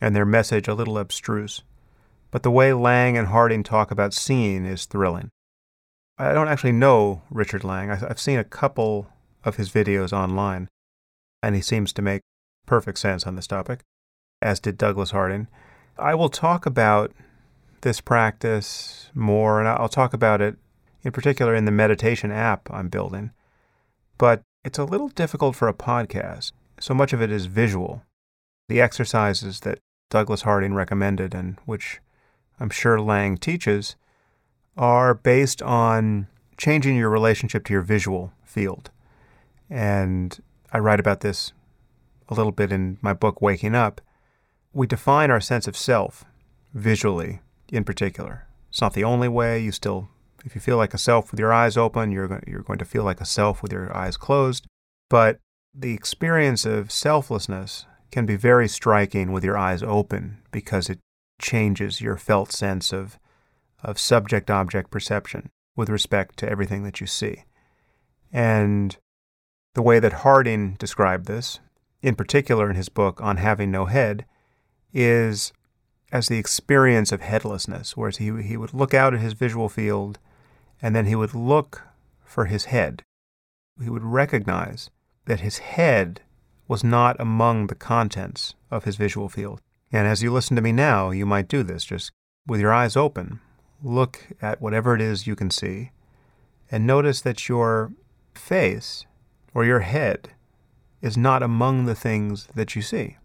[0.00, 1.62] and their message a little abstruse.
[2.30, 5.30] But the way Lang and Harding talk about seeing is thrilling.
[6.18, 7.90] I don't actually know Richard Lang.
[7.90, 9.08] I've seen a couple
[9.44, 10.68] of his videos online,
[11.42, 12.22] and he seems to make
[12.64, 13.80] perfect sense on this topic,
[14.40, 15.48] as did Douglas Harding.
[15.98, 17.12] I will talk about
[17.80, 20.56] this practice more, and I'll talk about it
[21.02, 23.32] in particular in the meditation app I'm building.
[24.16, 26.52] But it's a little difficult for a podcast.
[26.78, 28.02] So much of it is visual.
[28.68, 29.78] The exercises that
[30.10, 32.00] Douglas Harding recommended and which
[32.60, 33.96] I'm sure Lang teaches
[34.76, 38.90] are based on changing your relationship to your visual field.
[39.68, 40.38] And
[40.72, 41.52] I write about this
[42.28, 44.00] a little bit in my book, Waking Up.
[44.72, 46.24] We define our sense of self
[46.72, 48.46] visually, in particular.
[48.70, 49.58] It's not the only way.
[49.58, 50.08] You still
[50.44, 52.84] if you feel like a self with your eyes open, you're going, you're going to
[52.84, 54.66] feel like a self with your eyes closed.
[55.08, 55.38] But
[55.74, 60.98] the experience of selflessness can be very striking with your eyes open because it
[61.40, 63.18] changes your felt sense of,
[63.82, 67.44] of subject object perception with respect to everything that you see.
[68.32, 68.96] And
[69.74, 71.60] the way that Harding described this,
[72.02, 74.26] in particular in his book On Having No Head,
[74.92, 75.52] is
[76.10, 80.18] as the experience of headlessness, whereas he, he would look out at his visual field
[80.82, 81.82] and then he would look
[82.24, 83.02] for his head.
[83.82, 84.90] He would recognize
[85.26, 86.20] that his head
[86.68, 89.60] was not among the contents of his visual field.
[89.92, 92.10] And as you listen to me now, you might do this just
[92.46, 93.40] with your eyes open.
[93.82, 95.92] Look at whatever it is you can see
[96.72, 97.92] and notice that your
[98.34, 99.04] face
[99.52, 100.30] or your head
[101.02, 103.18] is not among the things that you see.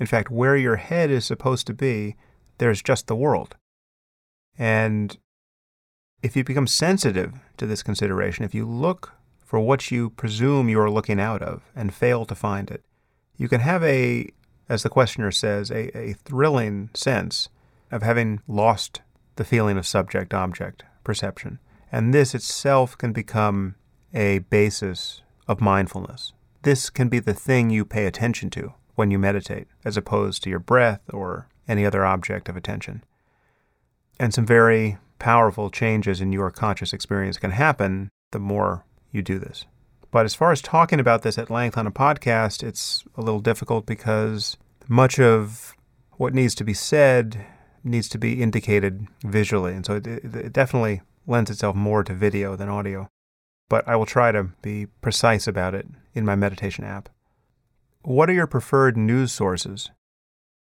[0.00, 2.16] In fact, where your head is supposed to be,
[2.56, 3.56] there's just the world.
[4.58, 5.18] And
[6.22, 10.80] if you become sensitive to this consideration, if you look for what you presume you
[10.80, 12.84] are looking out of and fail to find it,
[13.36, 14.30] you can have a,
[14.68, 17.48] as the questioner says, a, a thrilling sense
[17.90, 19.00] of having lost
[19.36, 21.58] the feeling of subject object perception.
[21.90, 23.74] And this itself can become
[24.14, 26.32] a basis of mindfulness.
[26.62, 30.50] This can be the thing you pay attention to when you meditate, as opposed to
[30.50, 33.02] your breath or any other object of attention.
[34.20, 39.38] And some very powerful changes in your conscious experience can happen the more you do
[39.38, 39.66] this.
[40.10, 43.38] But as far as talking about this at length on a podcast, it's a little
[43.38, 44.56] difficult because
[44.88, 45.76] much of
[46.16, 47.46] what needs to be said
[47.84, 49.74] needs to be indicated visually.
[49.74, 53.08] And so it, it definitely lends itself more to video than audio.
[53.68, 57.08] But I will try to be precise about it in my meditation app.
[58.02, 59.88] What are your preferred news sources?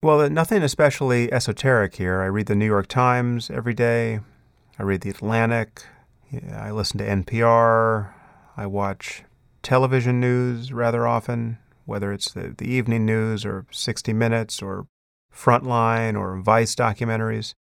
[0.04, 2.22] Well, nothing especially esoteric here.
[2.22, 4.20] I read the New York Times every day.
[4.78, 5.84] I read The Atlantic.
[6.52, 8.12] I listen to NPR.
[8.58, 9.24] I watch
[9.62, 14.88] television news rather often, whether it's the, the evening news or 60 Minutes or
[15.34, 17.54] Frontline or Vice documentaries.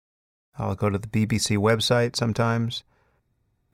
[0.58, 2.84] I'll go to the BBC website sometimes.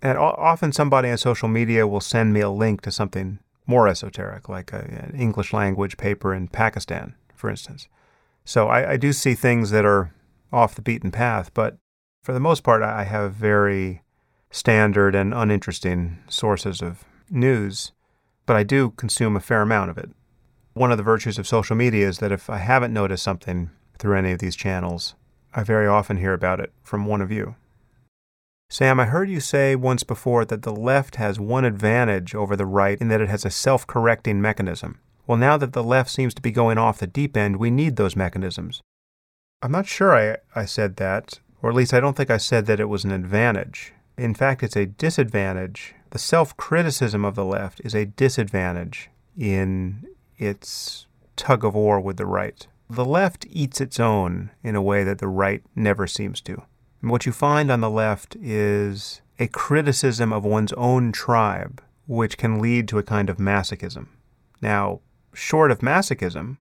[0.00, 4.48] And often somebody on social media will send me a link to something more esoteric,
[4.48, 7.88] like a, an English language paper in Pakistan, for instance.
[8.44, 10.12] So I, I do see things that are
[10.52, 11.76] off the beaten path, but
[12.26, 14.02] for the most part, I have very
[14.50, 17.92] standard and uninteresting sources of news,
[18.46, 20.10] but I do consume a fair amount of it.
[20.72, 24.16] One of the virtues of social media is that if I haven't noticed something through
[24.16, 25.14] any of these channels,
[25.54, 27.54] I very often hear about it from one of you.
[28.68, 32.66] Sam, I heard you say once before that the left has one advantage over the
[32.66, 34.98] right in that it has a self correcting mechanism.
[35.28, 37.94] Well, now that the left seems to be going off the deep end, we need
[37.94, 38.82] those mechanisms.
[39.62, 42.66] I'm not sure I, I said that or at least I don't think I said
[42.66, 43.92] that it was an advantage.
[44.16, 45.96] In fact, it's a disadvantage.
[46.10, 50.06] The self criticism of the left is a disadvantage in
[50.38, 52.64] its tug of war with the right.
[52.88, 56.62] The left eats its own in a way that the right never seems to.
[57.02, 62.38] And what you find on the left is a criticism of one's own tribe, which
[62.38, 64.06] can lead to a kind of masochism.
[64.62, 65.00] Now,
[65.34, 66.58] short of masochism,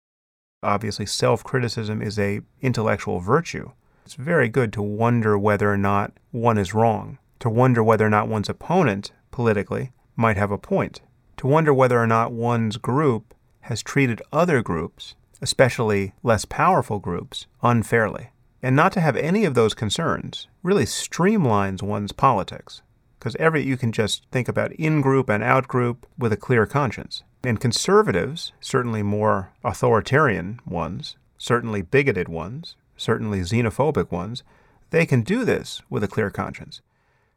[0.63, 3.69] obviously self criticism is a intellectual virtue.
[4.05, 8.09] It's very good to wonder whether or not one is wrong, to wonder whether or
[8.11, 11.01] not one's opponent, politically, might have a point,
[11.37, 17.47] to wonder whether or not one's group has treated other groups, especially less powerful groups,
[17.63, 18.29] unfairly.
[18.61, 22.83] And not to have any of those concerns really streamlines one's politics,
[23.17, 27.23] because every you can just think about in-group and out-group with a clear conscience.
[27.43, 34.43] And conservatives, certainly more authoritarian ones, certainly bigoted ones, certainly xenophobic ones,
[34.89, 36.81] they can do this with a clear conscience.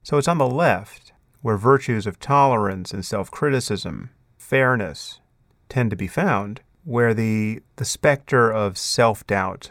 [0.03, 5.21] So it's on the left where virtues of tolerance and self criticism, fairness
[5.68, 9.71] tend to be found, where the, the specter of self doubt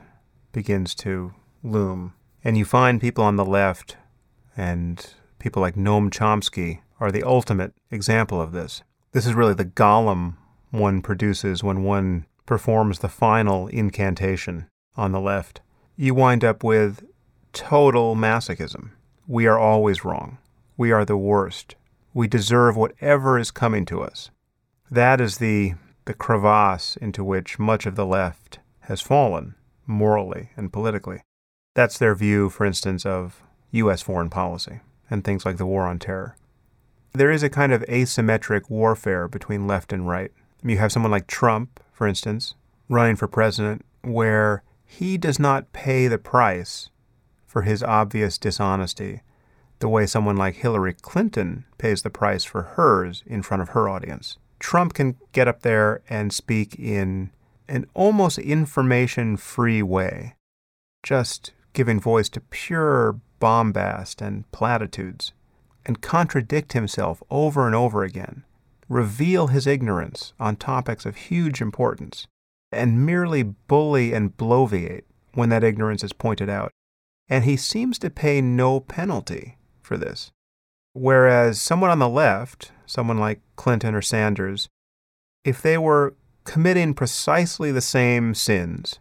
[0.51, 2.13] begins to loom.
[2.43, 3.97] And you find people on the left,
[4.55, 8.81] and people like Noam Chomsky are the ultimate example of this.
[9.11, 10.35] This is really the golem
[10.71, 15.61] one produces when one performs the final incantation on the left
[15.97, 17.03] you wind up with
[17.53, 18.91] total masochism.
[19.25, 20.37] We are always wrong.
[20.77, 21.75] We are the worst.
[22.13, 24.29] We deserve whatever is coming to us.
[24.91, 25.73] That is the,
[26.05, 29.55] the crevasse into which much of the left has fallen,
[29.87, 31.23] morally and politically.
[31.73, 34.03] That's their view, for instance, of U.S.
[34.03, 36.37] foreign policy and things like the war on terror.
[37.13, 40.31] There is a kind of asymmetric warfare between left and right.
[40.63, 42.53] You have someone like Trump, for instance,
[42.87, 46.89] running for president, where he does not pay the price
[47.45, 49.21] for his obvious dishonesty
[49.79, 53.87] the way someone like Hillary Clinton pays the price for hers in front of her
[53.87, 54.37] audience.
[54.59, 57.29] Trump can get up there and speak in
[57.67, 60.35] an almost information free way,
[61.03, 65.31] just giving voice to pure bombast and platitudes,
[65.85, 68.43] and contradict himself over and over again,
[68.89, 72.25] reveal his ignorance on topics of huge importance,
[72.71, 75.03] and merely bully and bloviate
[75.33, 76.71] when that ignorance is pointed out.
[77.29, 80.31] And he seems to pay no penalty for this.
[80.93, 84.67] Whereas someone on the left, someone like Clinton or Sanders,
[85.43, 88.99] if they were committing precisely the same sins.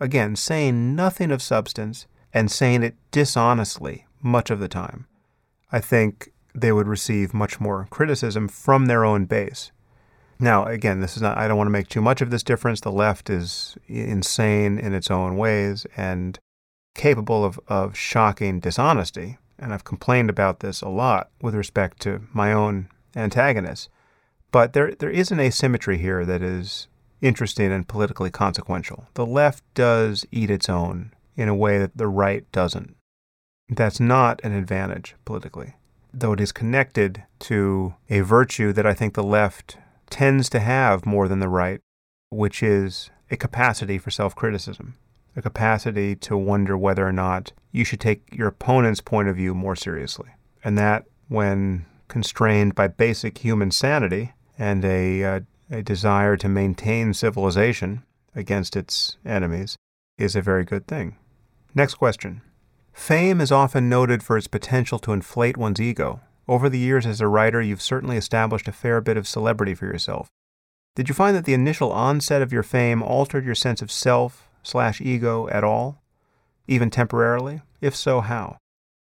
[0.00, 5.06] Again, saying nothing of substance and saying it dishonestly much of the time.
[5.70, 9.72] I think they would receive much more criticism from their own base.
[10.38, 12.80] Now, again, this is not, I don't want to make too much of this difference.
[12.80, 16.38] The left is insane in its own ways and
[16.94, 19.38] capable of, of shocking dishonesty.
[19.58, 23.88] And I've complained about this a lot with respect to my own antagonists.
[24.50, 26.88] But there, there is an asymmetry here that is
[27.20, 29.06] interesting and politically consequential.
[29.14, 32.96] The left does eat its own in a way that the right doesn't.
[33.68, 35.74] That's not an advantage politically,
[36.12, 39.78] though it is connected to a virtue that I think the left
[40.10, 41.80] tends to have more than the right,
[42.30, 44.94] which is a capacity for self criticism,
[45.36, 49.54] a capacity to wonder whether or not you should take your opponent's point of view
[49.54, 50.28] more seriously.
[50.62, 55.40] And that, when constrained by basic human sanity and a, uh,
[55.70, 59.76] a desire to maintain civilization against its enemies,
[60.18, 61.16] is a very good thing.
[61.74, 62.42] Next question.
[62.92, 66.20] Fame is often noted for its potential to inflate one's ego.
[66.46, 69.86] Over the years as a writer, you've certainly established a fair bit of celebrity for
[69.86, 70.28] yourself.
[70.94, 74.48] Did you find that the initial onset of your fame altered your sense of self
[74.62, 76.02] slash ego at all?
[76.68, 77.62] Even temporarily?
[77.80, 78.58] If so, how?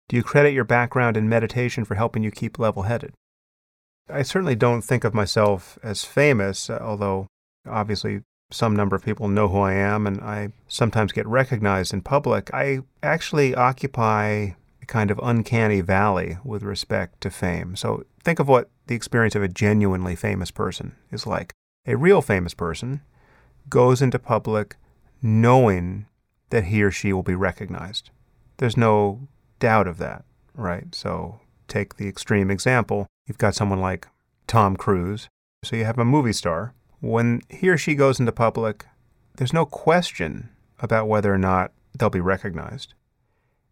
[0.10, 3.13] Do you credit your background in meditation for helping you keep level headed?
[4.10, 7.28] I certainly don't think of myself as famous, although
[7.67, 12.02] obviously some number of people know who I am and I sometimes get recognized in
[12.02, 12.50] public.
[12.54, 14.52] I actually occupy
[14.88, 17.76] kind of uncanny valley with respect to fame.
[17.76, 21.54] So think of what the experience of a genuinely famous person is like.
[21.86, 23.02] A real famous person
[23.69, 24.76] goes into public
[25.21, 26.06] knowing
[26.50, 28.10] that he or she will be recognized.
[28.58, 29.28] There's no
[29.60, 30.23] doubt of that,
[30.54, 30.93] right?
[30.95, 33.08] So take the extreme example.
[33.28, 34.08] You've got someone like
[34.47, 35.28] Tom Cruise.
[35.63, 36.73] So you have a movie star.
[37.00, 38.86] When he or she goes into public,
[39.36, 42.93] there's no question about whether or not they'll be recognized.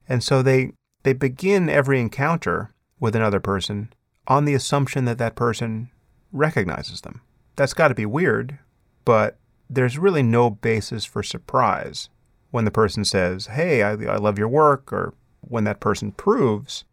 [0.08, 0.74] And so they
[1.06, 3.94] they begin every encounter with another person
[4.28, 5.92] on the assumption that that person
[6.32, 7.22] recognizes them.
[7.56, 8.58] That's got to be weird,
[9.06, 9.38] but
[9.70, 12.10] there's really no basis for surprise
[12.50, 16.86] when the person says, Hey, I, I love your work, or when that person proves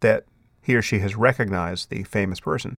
[0.00, 0.24] that
[0.60, 2.74] he or she has recognized the famous person.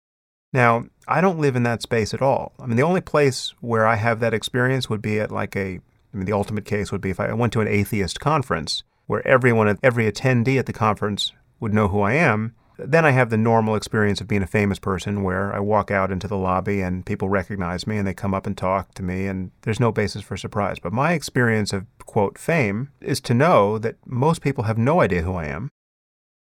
[0.52, 2.54] Now, I don't live in that space at all.
[2.58, 5.78] I mean, the only place where I have that experience would be at like a,
[6.12, 9.26] I mean, the ultimate case would be if I went to an atheist conference where
[9.26, 12.54] everyone, every attendee at the conference would know who I am.
[12.78, 16.12] Then I have the normal experience of being a famous person where I walk out
[16.12, 19.26] into the lobby and people recognize me and they come up and talk to me
[19.26, 20.78] and there's no basis for surprise.
[20.78, 25.22] But my experience of, quote, fame is to know that most people have no idea
[25.22, 25.70] who I am.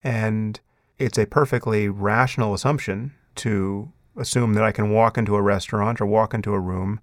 [0.02, 0.58] And
[0.98, 6.06] it's a perfectly rational assumption to assume that I can walk into a restaurant or
[6.06, 7.00] walk into a room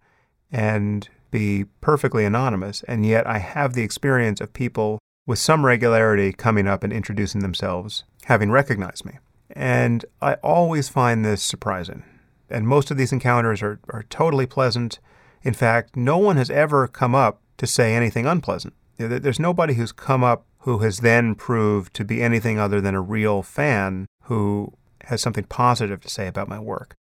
[0.52, 2.84] and be perfectly anonymous.
[2.84, 7.41] And yet I have the experience of people with some regularity coming up and introducing
[7.41, 9.13] themselves, having recognized me.
[9.49, 12.03] And I always find this surprising.
[12.49, 14.99] And most of these encounters are, are totally pleasant.
[15.43, 18.73] In fact, no one has ever come up to say anything unpleasant.
[18.97, 23.01] There's nobody who's come up who has then proved to be anything other than a
[23.01, 24.73] real fan who
[25.05, 26.95] has something positive to say about my work.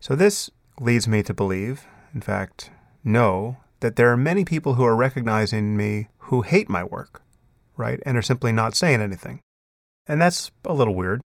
[0.00, 2.70] So this leads me to believe, in fact,
[3.04, 7.22] know, that there are many people who are recognizing me who hate my work
[7.82, 8.00] right?
[8.06, 9.40] And are simply not saying anything.
[10.06, 11.20] And that's a little weird.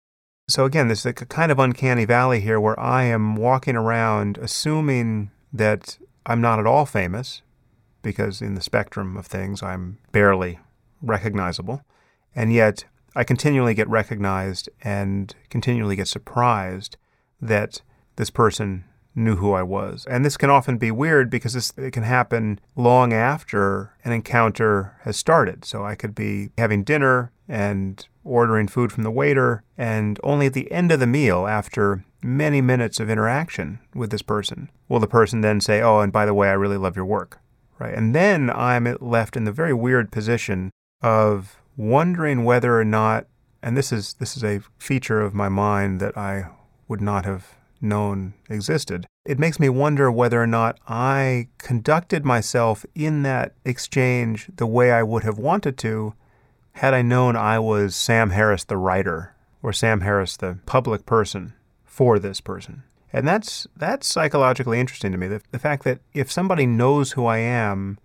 [0.50, 4.40] So again, there's like a kind of uncanny valley here where I am walking around
[4.40, 7.44] assuming that I'm not at all famous,
[8.02, 10.60] because in the spectrum of things, I'm barely
[11.02, 11.84] recognizable.
[12.36, 16.98] And yet, I continually get recognized and continually get surprised
[17.40, 17.82] that
[18.16, 18.86] this person
[19.18, 20.06] knew who I was.
[20.10, 24.96] And this can often be weird because this, it can happen long after an encounter
[25.02, 25.66] has started.
[25.66, 30.54] So I could be having dinner and ordering food from the waiter, and only at
[30.54, 35.08] the end of the meal, after many minutes of interaction with this person, will the
[35.08, 37.40] person then say, Oh, and by the way, I really love your work.
[37.80, 37.94] Right.
[37.94, 43.28] And then I'm left in the very weird position of wondering whether or not,
[43.62, 46.50] and this is this is a feature of my mind that I
[46.88, 49.06] would not have known existed.
[49.26, 54.92] It makes me wonder whether or not I conducted myself in that exchange the way
[54.92, 56.14] I would have wanted to
[56.74, 61.54] had I known I was Sam Harris, the writer, or Sam Harris, the public person
[61.84, 62.84] for this person.
[63.12, 65.28] And that's that's psychologically interesting to me.
[65.28, 67.98] The, the fact that if somebody knows who I am,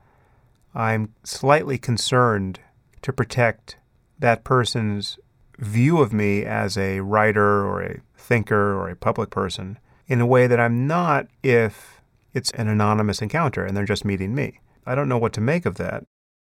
[0.75, 2.61] I'm slightly concerned
[3.03, 3.77] to protect
[4.19, 5.19] that person's
[5.59, 10.27] view of me as a writer or a thinker or a public person in a
[10.27, 12.01] way that I'm not if
[12.33, 14.61] it's an anonymous encounter and they're just meeting me.
[14.87, 16.05] I don't know what to make of that.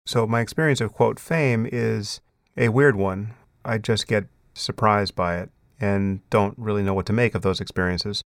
[0.07, 2.21] So my experience of quote fame is
[2.57, 3.35] a weird one.
[3.65, 7.61] I just get surprised by it and don't really know what to make of those
[7.61, 8.23] experiences.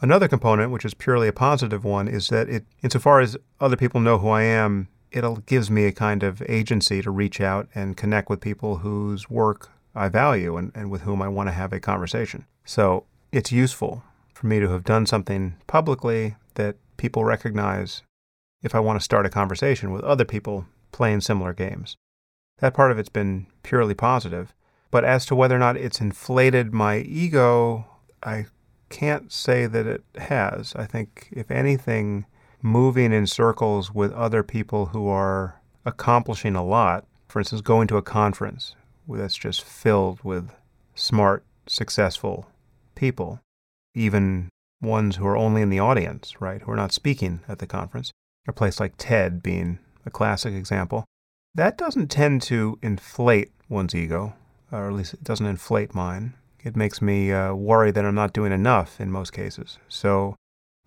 [0.00, 4.00] Another component, which is purely a positive one, is that it, insofar as other people
[4.00, 7.96] know who I am, it gives me a kind of agency to reach out and
[7.96, 11.72] connect with people whose work I value and, and with whom I want to have
[11.72, 12.46] a conversation.
[12.64, 18.02] So it's useful for me to have done something publicly that people recognize
[18.62, 21.96] if I want to start a conversation with other people playing similar games.
[22.58, 24.54] That part of it's been purely positive.
[24.90, 27.86] But as to whether or not it's inflated my ego,
[28.22, 28.46] I
[28.88, 30.74] can't say that it has.
[30.74, 32.24] I think, if anything,
[32.62, 37.96] moving in circles with other people who are accomplishing a lot, for instance, going to
[37.96, 38.74] a conference
[39.16, 40.50] that's just filled with
[40.94, 42.46] smart, successful
[42.94, 43.40] people,
[43.94, 44.48] even
[44.80, 48.12] ones who are only in the audience, right, who are not speaking at the conference,
[48.46, 51.04] a place like TED being a classic example,
[51.54, 54.34] that doesn't tend to inflate one's ego,
[54.70, 56.34] or at least it doesn't inflate mine.
[56.62, 59.78] It makes me uh, worry that I'm not doing enough in most cases.
[59.88, 60.36] So,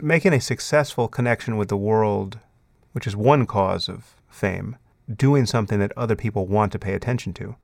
[0.01, 2.39] making a successful connection with the world,
[2.91, 4.77] which is one cause of fame,
[5.13, 7.55] doing something that other people want to pay attention to,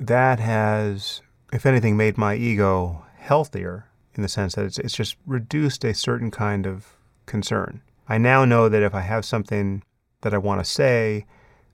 [0.00, 1.20] that has,
[1.52, 5.94] if anything, made my ego healthier in the sense that it's, it's just reduced a
[5.94, 6.96] certain kind of
[7.26, 7.82] concern.
[8.08, 9.82] I now know that if I have something
[10.22, 11.26] that I want to say,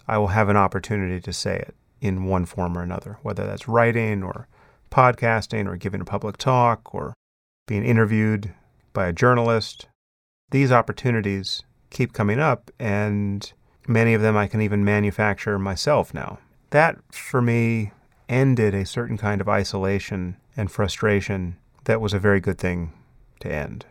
[0.06, 3.68] I will have an opportunity to say it in one form or another, whether that's
[3.68, 4.48] writing or
[4.90, 7.14] podcasting or giving a public talk or
[7.66, 8.52] being interviewed
[8.92, 9.88] by a journalist.
[10.50, 13.52] These opportunities keep coming up, and
[13.88, 16.38] many of them I can even manufacture myself now.
[16.70, 17.92] That, for me,
[18.28, 22.92] ended a certain kind of isolation and frustration that was a very good thing
[23.40, 23.86] to end.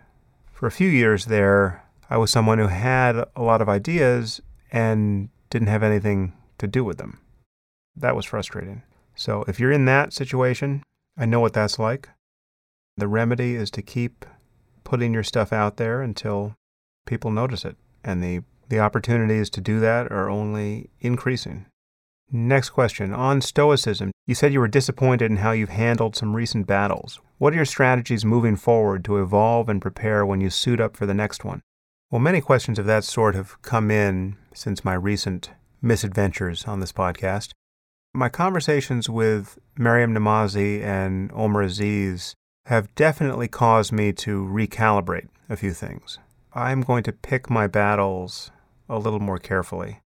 [0.52, 5.30] For a few years there, I was someone who had a lot of ideas and
[5.50, 7.20] didn't have anything to do with them.
[7.96, 8.84] That was frustrating.
[9.16, 10.84] So if you're in that situation,
[11.18, 12.10] I know what that's like.
[12.98, 14.26] The remedy is to keep
[14.84, 16.56] putting your stuff out there until
[17.06, 17.78] people notice it.
[18.04, 21.66] And the, the opportunities to do that are only increasing.
[22.32, 23.14] Next question.
[23.14, 27.20] On Stoicism, you said you were disappointed in how you've handled some recent battles.
[27.38, 31.06] What are your strategies moving forward to evolve and prepare when you suit up for
[31.06, 31.62] the next one?
[32.10, 35.52] Well, many questions of that sort have come in since my recent
[35.82, 37.52] misadventures on this podcast.
[38.14, 42.34] My conversations with Maryam Namazie and Omer Aziz
[42.66, 46.18] have definitely caused me to recalibrate a few things.
[46.54, 48.52] I'm going to pick my battles
[48.88, 50.00] a little more carefully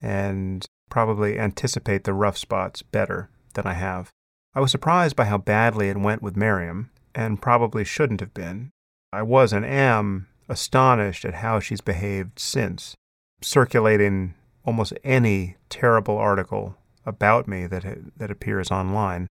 [0.00, 4.10] and probably anticipate the rough spots better than I have.
[4.54, 8.70] I was surprised by how badly it went with Maryam, and probably shouldn't have been.
[9.12, 12.94] I was and am astonished at how she's behaved since,
[13.40, 14.34] circulating
[14.64, 16.76] almost any terrible article
[17.06, 17.84] about me that
[18.16, 19.26] that appears online.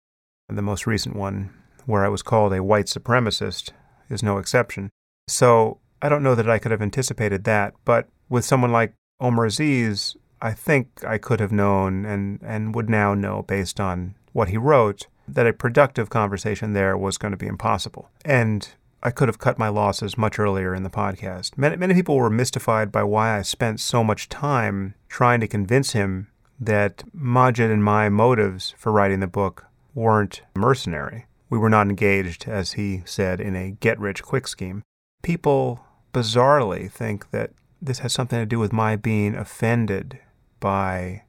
[0.49, 1.51] And the most recent one,
[1.85, 3.71] where I was called a white supremacist,
[4.09, 4.91] is no exception.
[5.29, 9.45] So I don't know that I could have anticipated that, but with someone like Omer
[9.45, 14.49] Aziz, I think I could have known and, and would now know based on what
[14.49, 18.11] he wrote that a productive conversation there was going to be impossible.
[18.25, 18.69] And
[19.03, 21.57] I could have cut my losses much earlier in the podcast.
[21.57, 25.93] Many, many people were mystified by why I spent so much time trying to convince
[25.93, 26.29] him
[26.59, 31.27] that Maajid and my motives for writing the book weren't mercenary.
[31.51, 34.83] We were not engaged, as he said, in a get rich quick scheme.
[35.23, 40.19] People bizarrely think that this has something to do with my being offended
[40.61, 41.23] by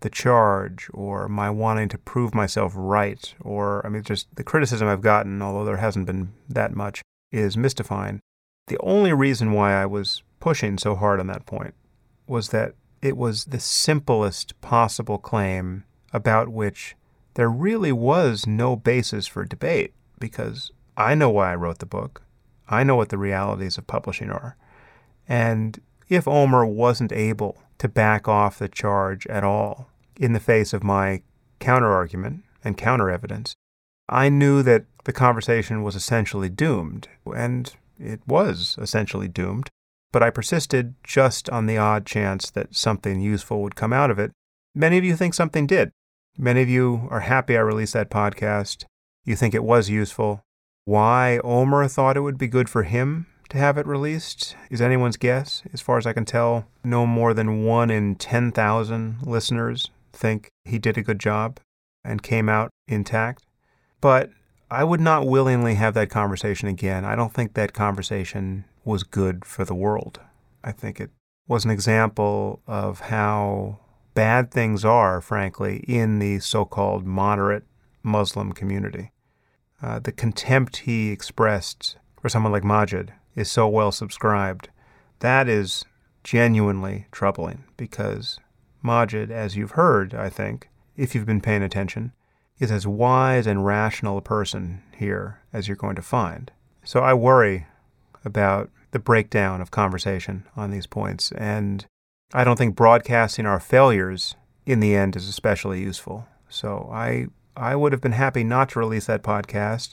[0.00, 4.86] the charge or my wanting to prove myself right or I mean just the criticism
[4.86, 7.02] I've gotten although there hasn't been that much
[7.32, 8.20] is mystifying.
[8.68, 11.74] The only reason why I was pushing so hard on that point
[12.26, 16.94] was that it was the simplest possible claim about which
[17.34, 22.22] there really was no basis for debate because I know why I wrote the book.
[22.68, 24.56] I know what the realities of publishing are.
[25.28, 30.72] And if Omer wasn't able to back off the charge at all in the face
[30.72, 31.22] of my
[31.60, 33.54] counterargument and counter evidence,
[34.08, 37.08] I knew that the conversation was essentially doomed.
[37.26, 39.70] And it was essentially doomed
[40.12, 44.18] but I persisted just on the odd chance that something useful would come out of
[44.18, 44.32] it.
[44.74, 45.90] Many of you think something did.
[46.36, 48.84] Many of you are happy I released that podcast.
[49.24, 50.42] You think it was useful.
[50.84, 55.16] Why Omer thought it would be good for him to have it released is anyone's
[55.16, 55.62] guess.
[55.72, 60.78] As far as I can tell, no more than one in 10,000 listeners think he
[60.78, 61.58] did a good job
[62.04, 63.44] and came out intact.
[64.00, 64.30] But
[64.70, 67.04] I would not willingly have that conversation again.
[67.04, 70.20] I don't think that conversation was good for the world.
[70.62, 71.10] I think it
[71.46, 73.78] was an example of how
[74.14, 77.64] bad things are, frankly, in the so called moderate
[78.02, 79.12] Muslim community.
[79.80, 84.68] Uh, the contempt he expressed for someone like Maajid is so well subscribed.
[85.20, 85.84] That is
[86.24, 88.38] genuinely troubling because
[88.84, 92.12] Maajid, as you've heard, I think, if you've been paying attention,
[92.58, 96.50] is as wise and rational a person here as you're going to find.
[96.84, 97.66] So I worry
[98.24, 101.86] about the breakdown of conversation on these points, and
[102.32, 104.34] I don't think broadcasting our failures
[104.66, 106.26] in the end is especially useful.
[106.48, 107.26] So I
[107.56, 109.90] I would have been happy not to release that podcast.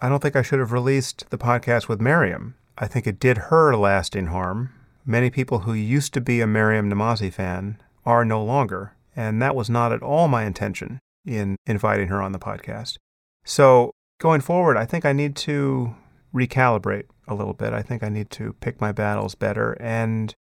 [0.00, 2.54] I don't think I should have released the podcast with Maryam.
[2.76, 4.72] I think it did her lasting harm.
[5.06, 9.54] Many people who used to be a Maryam Namazie fan are no longer, and that
[9.54, 12.96] was not at all my intention in inviting her on the podcast.
[13.44, 15.94] So, going forward, I think I need to
[16.34, 17.72] recalibrate a little bit.
[17.72, 19.76] I think I need to pick my battles better.
[19.80, 20.34] And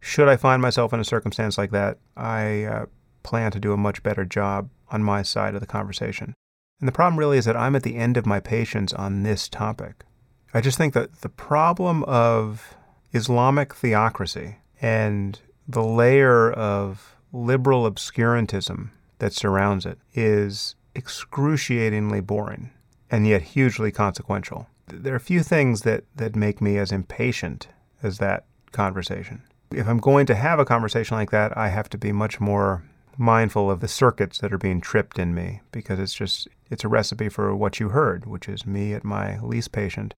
[0.00, 2.86] should I find myself in a circumstance like that, I uh,
[3.22, 6.34] plan to do a much better job on my side of the conversation.
[6.80, 9.48] And the problem really is that I'm at the end of my patience on this
[9.48, 10.04] topic.
[10.52, 12.74] I just think that the problem of
[13.12, 15.38] Islamic theocracy and
[15.68, 22.70] the layer of liberal obscurantism that surrounds it is excruciatingly boring
[23.10, 24.66] and yet hugely consequential.
[24.88, 27.68] There are a few things that, that make me as impatient
[28.02, 29.42] as that conversation.
[29.72, 32.82] If I'm going to have a conversation like that, I have to be much more
[33.16, 36.88] mindful of the circuits that are being tripped in me because it's just it's a
[36.88, 40.14] recipe for what you heard, which is me at my least patient.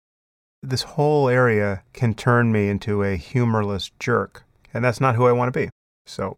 [0.62, 5.32] This whole area can turn me into a humorless jerk, and that's not who I
[5.32, 5.70] want to be.
[6.06, 6.36] So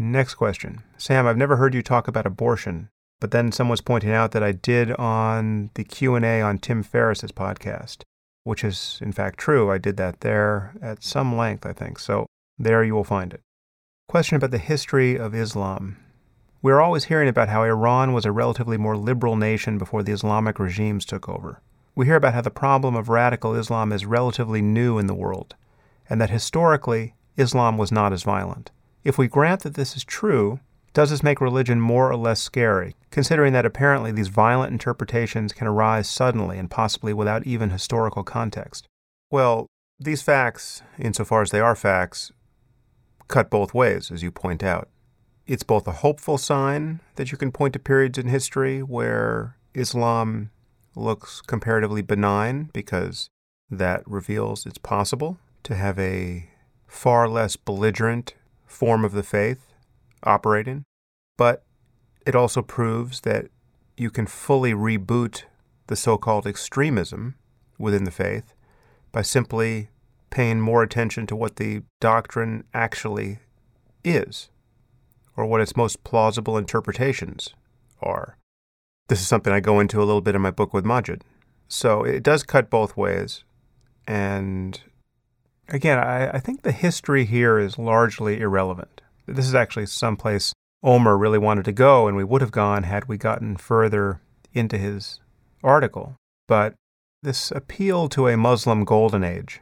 [0.00, 0.84] Next question.
[0.96, 2.88] Sam, I've never heard you talk about abortion,
[3.18, 8.02] but then someone's pointing out that I did on the Q&A on Tim Ferriss's podcast,
[8.44, 9.72] which is in fact true.
[9.72, 11.98] I did that there at some length, I think.
[11.98, 13.40] So there you will find it.
[14.08, 15.96] Question about the history of Islam.
[16.62, 20.60] We're always hearing about how Iran was a relatively more liberal nation before the Islamic
[20.60, 21.60] regimes took over.
[21.98, 25.56] We hear about how the problem of radical Islam is relatively new in the world,
[26.08, 28.70] and that historically, Islam was not as violent.
[29.02, 30.60] If we grant that this is true,
[30.92, 35.66] does this make religion more or less scary, considering that apparently these violent interpretations can
[35.66, 38.86] arise suddenly and possibly without even historical context?
[39.32, 39.66] Well,
[39.98, 42.30] these facts, insofar as they are facts,
[43.26, 44.88] cut both ways, as you point out.
[45.48, 50.52] It's both a hopeful sign that you can point to periods in history where Islam
[50.98, 53.30] looks comparatively benign because
[53.70, 56.48] that reveals it's possible to have a
[56.86, 58.34] far less belligerent
[58.66, 59.72] form of the faith
[60.22, 60.84] operating,
[61.36, 61.64] but
[62.26, 63.46] it also proves that
[63.96, 65.44] you can fully reboot
[65.86, 67.34] the so called extremism
[67.78, 68.54] within the faith
[69.12, 69.88] by simply
[70.30, 73.38] paying more attention to what the doctrine actually
[74.04, 74.50] is,
[75.36, 77.54] or what its most plausible interpretations
[78.00, 78.36] are.
[79.08, 81.22] This is something I go into a little bit in my book with Maajid.
[81.66, 83.44] So it does cut both ways,
[84.06, 84.80] and
[85.68, 89.02] Again, I, I think the history here is largely irrelevant.
[89.26, 93.06] This is actually someplace Omer really wanted to go, and we would have gone had
[93.06, 94.20] we gotten further
[94.54, 95.20] into his
[95.62, 96.16] article.
[96.46, 96.74] But
[97.22, 99.60] this appeal to a Muslim golden age,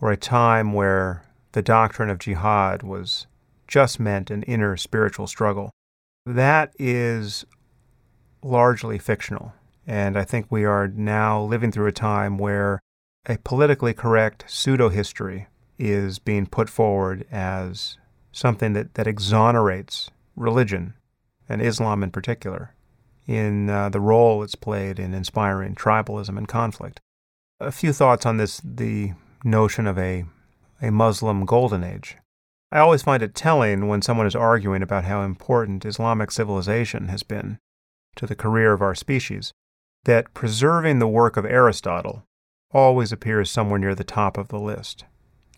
[0.00, 3.26] or a time where the doctrine of jihad was
[3.68, 5.70] just meant an inner spiritual struggle,
[6.24, 7.44] that is
[8.44, 9.54] largely fictional.
[9.86, 12.80] And I think we are now living through a time where
[13.26, 17.98] a politically correct pseudo history is being put forward as
[18.32, 20.94] something that, that exonerates religion,
[21.48, 22.74] and Islam in particular,
[23.26, 27.00] in uh, the role it's played in inspiring tribalism and conflict.
[27.60, 30.24] A few thoughts on this the notion of a,
[30.82, 32.16] a Muslim golden age.
[32.72, 37.22] I always find it telling when someone is arguing about how important Islamic civilization has
[37.22, 37.58] been
[38.16, 39.52] to the career of our species,
[40.04, 42.24] that preserving the work of Aristotle
[42.70, 45.04] always appears somewhere near the top of the list.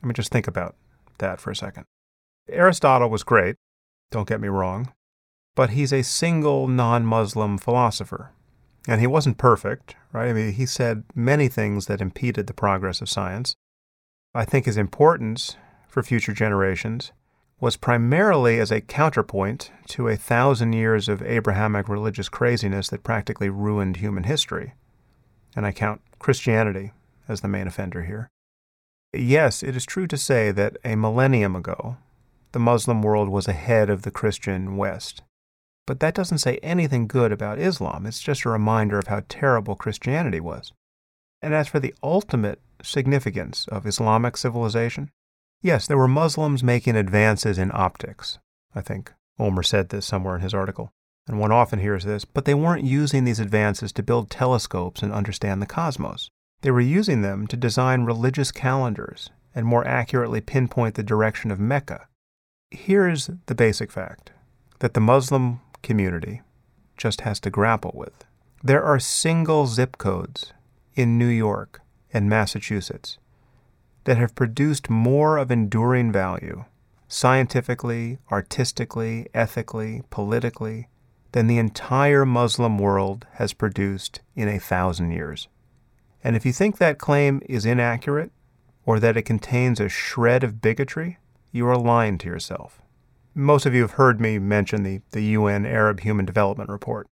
[0.03, 0.77] I mean, just think about
[1.19, 1.85] that for a second.
[2.49, 3.57] Aristotle was great,
[4.11, 4.93] don't get me wrong,
[5.55, 8.33] but he's a single non Muslim philosopher.
[8.89, 10.29] And he wasn't perfect, right?
[10.29, 13.57] I mean, he said many things that impeded the progress of science.
[14.33, 15.57] I think his importance
[15.89, 17.11] for future generations
[17.59, 23.49] was primarily as a counterpoint to a thousand years of Abrahamic religious craziness that practically
[23.49, 24.75] ruined human history.
[25.55, 26.93] And I count Christianity
[27.29, 28.29] as the main offender here.
[29.15, 31.97] Yes, it is true to say that a millennium ago,
[32.53, 35.23] the Muslim world was ahead of the Christian West.
[35.87, 38.05] But that doesn't say anything good about Islam.
[38.07, 40.73] It's just a reminder of how terrible Christianity was.
[41.41, 45.11] And as for the ultimate significance of Islamic civilization,
[45.63, 48.39] Yes, there were Muslims making advances in optics.
[48.75, 50.93] I think Omer said this somewhere in his article,
[51.27, 55.13] and one often hears this, but they weren't using these advances to build telescopes and
[55.13, 56.31] understand the cosmos.
[56.63, 61.59] They were using them to design religious calendars and more accurately pinpoint the direction of
[61.59, 62.09] Mecca.
[62.71, 64.33] Here's the basic fact
[64.81, 66.43] that the Muslim community
[66.97, 68.25] just has to grapple with.
[68.63, 70.53] There are single zip codes
[70.95, 71.81] in New York
[72.13, 73.19] and Massachusetts
[74.07, 76.65] that have produced more of enduring value,
[77.09, 80.89] scientifically, artistically, ethically, politically,
[81.33, 85.49] than the entire Muslim world has produced in a thousand years.
[86.23, 88.31] And if you think that claim is inaccurate,
[88.85, 91.19] or that it contains a shred of bigotry,
[91.51, 92.81] you are lying to yourself.
[93.35, 97.09] Most of you have heard me mention the, the UN Arab Human Development Report,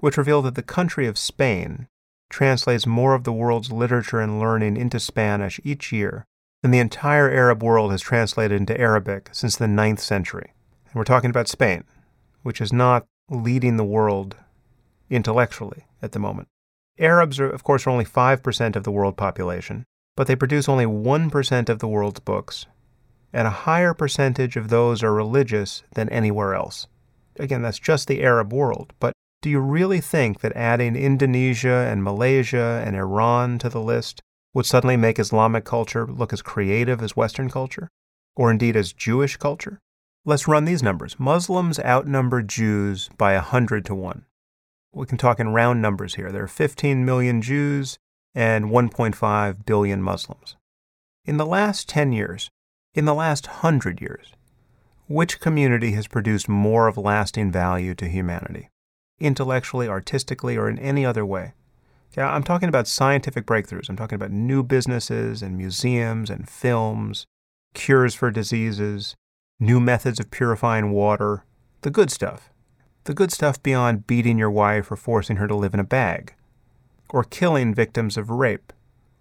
[0.00, 1.88] which revealed that the country of Spain
[2.28, 6.26] translates more of the world's literature and learning into Spanish each year
[6.64, 10.54] than the entire Arab world has translated into Arabic since the ninth century.
[10.86, 11.84] And we're talking about Spain,
[12.42, 14.36] which is not leading the world
[15.10, 16.48] intellectually at the moment.
[16.98, 19.84] Arabs, are, of course, are only 5% of the world population,
[20.16, 22.64] but they produce only 1% of the world's books,
[23.30, 26.86] and a higher percentage of those are religious than anywhere else.
[27.38, 29.12] Again, that's just the Arab world, but
[29.42, 34.22] do you really think that adding Indonesia and Malaysia and Iran to the list
[34.54, 37.88] would suddenly make Islamic culture look as creative as Western culture?
[38.36, 39.80] Or indeed as Jewish culture?
[40.24, 41.18] Let's run these numbers.
[41.18, 44.24] Muslims outnumber Jews by a 100 to 1.
[44.94, 46.32] We can talk in round numbers here.
[46.32, 47.98] There are 15 million Jews
[48.34, 50.56] and 1.5 billion Muslims.
[51.24, 52.50] In the last 10 years,
[52.94, 54.32] in the last 100 years,
[55.06, 58.70] which community has produced more of lasting value to humanity?
[59.20, 61.52] Intellectually, artistically, or in any other way?
[62.16, 63.88] Yeah, I'm talking about scientific breakthroughs.
[63.88, 67.26] I'm talking about new businesses and museums and films,
[67.74, 69.16] cures for diseases,
[69.58, 71.44] new methods of purifying water,
[71.80, 72.50] the good stuff.
[73.04, 76.34] The good stuff beyond beating your wife or forcing her to live in a bag
[77.14, 78.72] or killing victims of rape,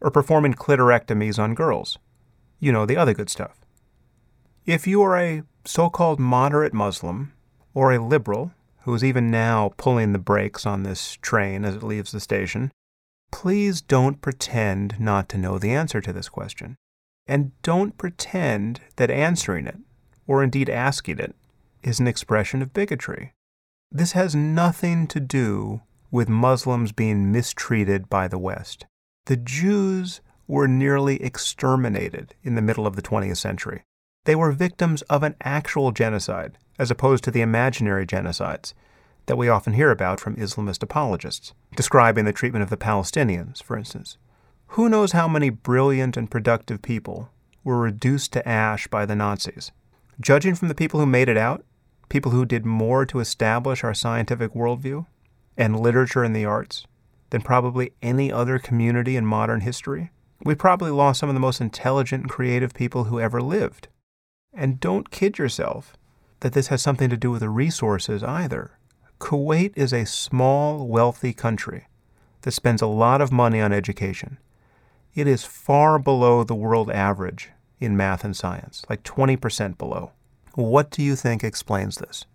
[0.01, 1.99] or performing clitorectomies on girls.
[2.59, 3.59] You know, the other good stuff.
[4.65, 7.33] If you are a so called moderate Muslim,
[7.75, 11.83] or a liberal, who is even now pulling the brakes on this train as it
[11.83, 12.71] leaves the station,
[13.34, 16.77] please don't pretend not to know the answer to this question.
[17.25, 19.79] And don't pretend that answering it,
[20.27, 21.36] or indeed asking it,
[21.81, 23.34] is an expression of bigotry.
[23.91, 25.81] This has nothing to do
[26.11, 28.86] with Muslims being mistreated by the West.
[29.25, 33.81] The Jews were nearly exterminated in the middle of the 20th century.
[34.25, 38.73] They were victims of an actual genocide, as opposed to the imaginary genocides
[39.26, 43.78] that we often hear about from Islamist apologists, describing the treatment of the Palestinians, for
[43.78, 44.17] instance.
[44.67, 47.30] Who knows how many brilliant and productive people
[47.63, 49.71] were reduced to ash by the Nazis?
[50.19, 51.63] Judging from the people who made it out,
[52.09, 55.05] people who did more to establish our scientific worldview,
[55.57, 56.86] and literature and the arts
[57.30, 60.11] than probably any other community in modern history.
[60.43, 63.88] We probably lost some of the most intelligent and creative people who ever lived.
[64.53, 65.95] And don't kid yourself
[66.41, 68.78] that this has something to do with the resources either.
[69.20, 71.88] Kuwait is a small, wealthy country
[72.41, 74.38] that spends a lot of money on education.
[75.16, 80.11] It is far below the world average in math and science, like 20% below.
[80.55, 82.26] What do you think explains this?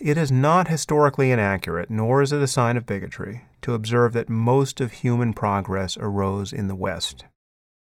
[0.00, 4.28] It is not historically inaccurate, nor is it a sign of bigotry, to observe that
[4.28, 7.24] most of human progress arose in the West.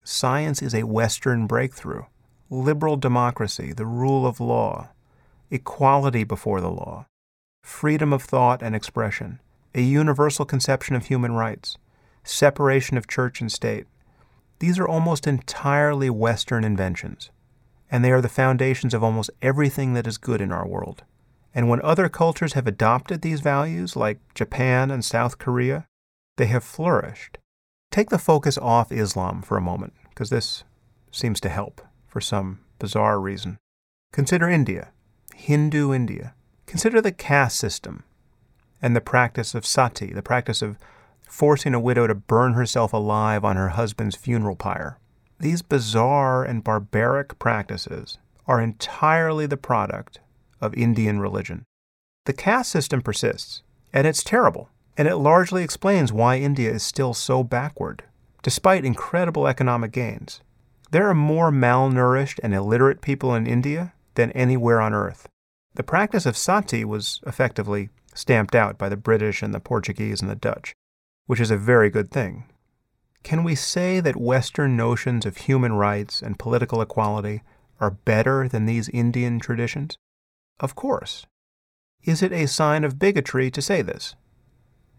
[0.05, 2.03] Science is a Western breakthrough.
[2.51, 4.89] Liberal democracy, the rule of law,
[5.51, 7.07] equality before the law,
[7.63, 9.41] freedom of thought and expression,
[9.75, 11.77] a universal conception of human rights,
[12.25, 13.87] separation of church and state.
[14.59, 17.31] These are almost entirely Western inventions,
[17.91, 21.03] and they are the foundations of almost everything that is good in our world.
[21.55, 25.87] And when other cultures have adopted these values, like Japan and South Korea,
[26.37, 27.39] they have flourished.
[27.91, 30.65] Take the focus off Islam for a moment, because this
[31.11, 33.59] seems to help for some bizarre reason.
[34.13, 34.93] Consider India,
[35.35, 36.35] Hindu India.
[36.71, 38.05] Consider the caste system
[38.81, 40.79] and the practice of sati, the practice of
[41.29, 44.97] forcing a widow to burn herself alive on her husband's funeral pyre.
[45.41, 50.21] These bizarre and barbaric practices are entirely the product
[50.61, 51.65] of Indian religion.
[52.27, 57.15] The caste system persists, and it's terrible, and it largely explains why India is still
[57.15, 58.05] so backward,
[58.45, 60.41] despite incredible economic gains.
[60.93, 65.27] There are more malnourished and illiterate people in India than anywhere on earth.
[65.81, 70.31] The practice of sati was effectively stamped out by the British and the Portuguese and
[70.31, 70.75] the Dutch,
[71.25, 72.45] which is a very good thing.
[73.23, 77.41] Can we say that Western notions of human rights and political equality
[77.81, 79.97] are better than these Indian traditions?
[80.61, 81.25] Of course.
[82.05, 84.15] Is it a sign of bigotry to say this?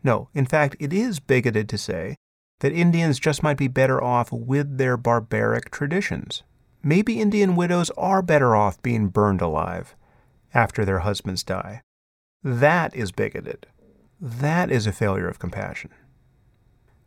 [0.03, 2.15] No, in fact, it is bigoted to say
[2.61, 6.41] that Indians just might be better off with their barbaric traditions.
[6.81, 9.95] Maybe Indian widows are better off being burned alive
[10.53, 11.81] after their husbands die.
[12.43, 13.67] That is bigoted.
[14.19, 15.91] That is a failure of compassion.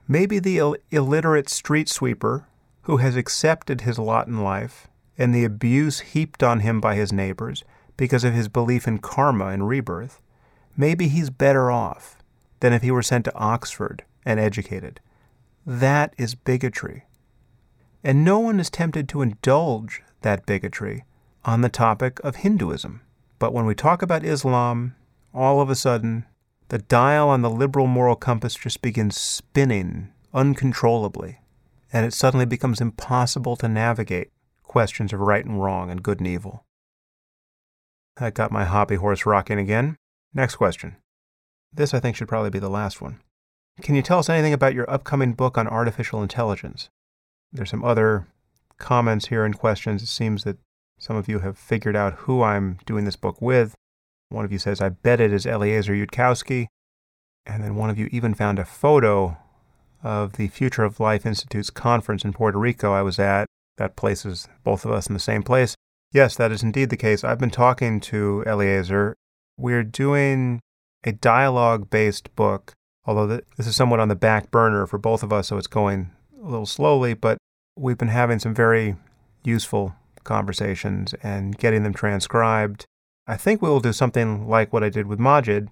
[0.06, 2.46] Maybe the Ill- illiterate street sweeper
[2.82, 7.12] who has accepted his lot in life and the abuse heaped on him by his
[7.12, 7.64] neighbors
[7.96, 10.20] because of his belief in karma and rebirth,
[10.76, 12.18] maybe he's better off
[12.60, 15.00] than if he were sent to Oxford and educated.
[15.64, 17.04] That is bigotry.
[18.02, 21.04] And no one is tempted to indulge that bigotry
[21.44, 23.00] on the topic of Hinduism.
[23.44, 24.94] But when we talk about Islam,
[25.34, 26.24] all of a sudden,
[26.70, 31.40] the dial on the liberal moral compass just begins spinning uncontrollably,
[31.92, 34.30] and it suddenly becomes impossible to navigate
[34.62, 36.64] questions of right and wrong and good and evil.
[38.16, 39.98] I got my hobby horse rocking again.
[40.32, 40.96] Next question.
[41.70, 43.20] This, I think, should probably be the last one.
[43.82, 46.88] Can you tell us anything about your upcoming book on artificial intelligence?
[47.52, 48.26] There's some other
[48.78, 50.02] comments here and questions.
[50.02, 50.56] It seems that
[50.98, 53.74] some of you have figured out who I'm doing this book with.
[54.28, 56.66] One of you says, I bet it is Eliezer Yudkowsky.
[57.46, 59.36] And then one of you even found a photo
[60.02, 63.46] of the Future of Life Institute's conference in Puerto Rico I was at.
[63.76, 65.74] That places both of us in the same place.
[66.12, 67.24] Yes, that is indeed the case.
[67.24, 69.14] I've been talking to Eliezer.
[69.58, 70.60] We're doing
[71.04, 72.72] a dialogue based book,
[73.04, 76.12] although this is somewhat on the back burner for both of us, so it's going
[76.40, 77.38] a little slowly, but
[77.76, 78.96] we've been having some very
[79.42, 82.86] useful conversations and getting them transcribed.
[83.26, 85.68] I think we will do something like what I did with Maajid,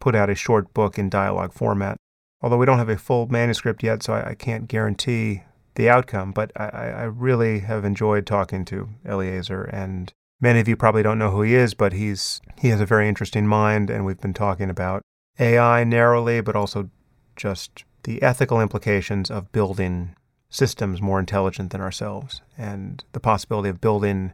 [0.00, 1.96] put out a short book in dialogue format.
[2.40, 5.42] Although we don't have a full manuscript yet, so I, I can't guarantee
[5.74, 10.76] the outcome, but I, I really have enjoyed talking to Eliezer, and many of you
[10.76, 14.04] probably don't know who he is, but he's he has a very interesting mind, and
[14.04, 15.02] we've been talking about
[15.38, 16.90] AI narrowly, but also
[17.36, 20.14] just the ethical implications of building
[20.50, 24.32] systems more intelligent than ourselves, and the possibility of building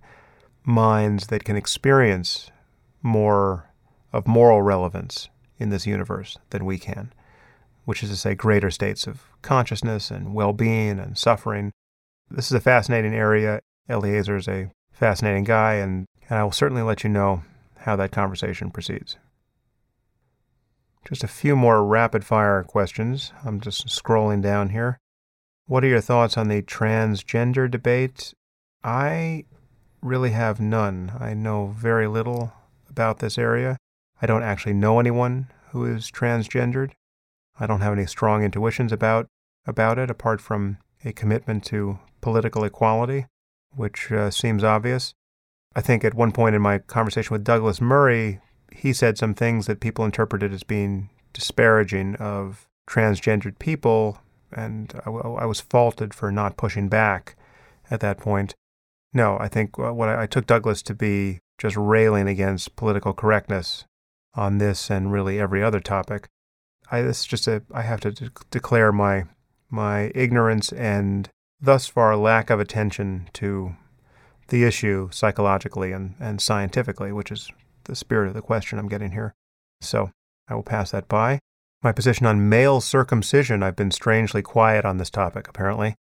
[0.65, 2.51] minds that can experience
[3.03, 3.71] more
[4.13, 7.13] of moral relevance in this universe than we can,
[7.85, 11.73] which is to say, greater states of consciousness and well being and suffering.
[12.31, 13.61] This is a fascinating area.
[13.89, 17.43] Eliezer is a fascinating guy, and, and I will certainly let you know
[17.79, 19.17] how that conversation proceeds.
[21.07, 23.33] Just a few more rapid fire questions.
[23.45, 24.99] I'm just scrolling down here.
[25.67, 28.35] What are your thoughts on the transgender debate?
[28.83, 29.47] I
[30.03, 31.13] really have none.
[31.19, 32.53] I know very little
[32.91, 33.79] about this area.
[34.21, 36.91] I don't actually know anyone who is transgendered.
[37.59, 39.27] I don't have any strong intuitions about
[39.67, 43.25] about it apart from a commitment to political equality,
[43.75, 45.15] which uh, seems obvious.
[45.75, 48.41] I think at one point in my conversation with Douglas Murray,
[48.71, 54.19] he said some things that people interpreted as being disparaging of transgendered people,
[54.55, 57.37] and I, I was faulted for not pushing back
[57.91, 58.55] at that point.
[59.13, 63.13] No, I think uh, what I, I took Douglas to be just railing against political
[63.13, 63.85] correctness
[64.35, 66.27] on this and really every other topic.
[66.91, 69.25] I this is just a I have to de- declare my
[69.71, 71.29] my ignorance and
[71.61, 73.77] thus far lack of attention to
[74.49, 77.51] the issue psychologically and, and scientifically, which is
[77.85, 79.35] the spirit of the question I'm getting here.
[79.81, 80.11] So
[80.49, 81.41] I will pass that by.
[81.85, 85.97] My position on male circumcision, I've been strangely quiet on this topic, apparently.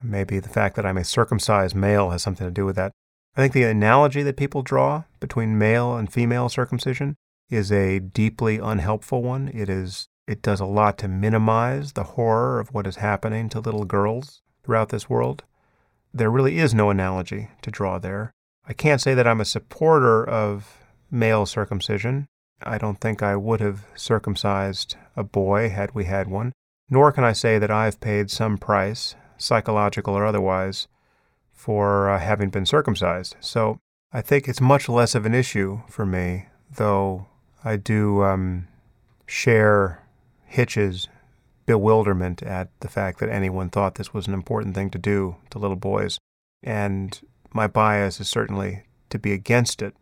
[0.00, 2.92] Maybe the fact that I'm a circumcised male has something to do with that.
[3.36, 7.16] I think the analogy that people draw between male and female circumcision
[7.50, 9.48] is a deeply unhelpful one.
[9.52, 13.60] It is it does a lot to minimize the horror of what is happening to
[13.60, 15.42] little girls throughout this world.
[16.14, 18.32] There really is no analogy to draw there.
[18.64, 20.78] I can't say that I'm a supporter of
[21.10, 22.28] male circumcision.
[22.62, 26.52] I don't think I would have circumcised a boy had we had one,
[26.88, 30.88] nor can I say that I've paid some price psychological or otherwise,
[31.52, 33.34] for uh, having been circumcised.
[33.40, 33.78] So
[34.12, 37.26] I think it's much less of an issue for me, though
[37.64, 38.68] I do um,
[39.26, 40.06] share
[40.44, 41.08] Hitch's
[41.64, 45.58] bewilderment at the fact that anyone thought this was an important thing to do to
[45.58, 46.18] little boys.
[46.62, 47.20] And
[47.52, 49.96] my bias is certainly to be against it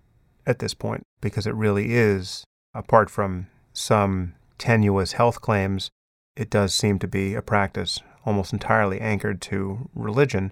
[0.47, 5.91] at this point because it really is, apart from some tenuous health claims,
[6.37, 10.51] it does seem to be a practice almost entirely anchored to religion.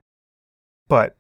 [0.88, 1.16] But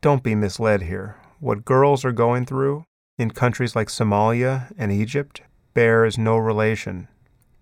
[0.00, 1.16] don't be misled here.
[1.40, 2.84] What girls are going through
[3.18, 5.42] in countries like Somalia and Egypt
[5.74, 7.08] bears no relation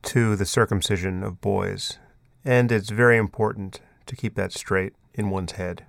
[0.02, 1.98] to the circumcision of boys,
[2.44, 5.84] and it's very important to keep that straight in one's head.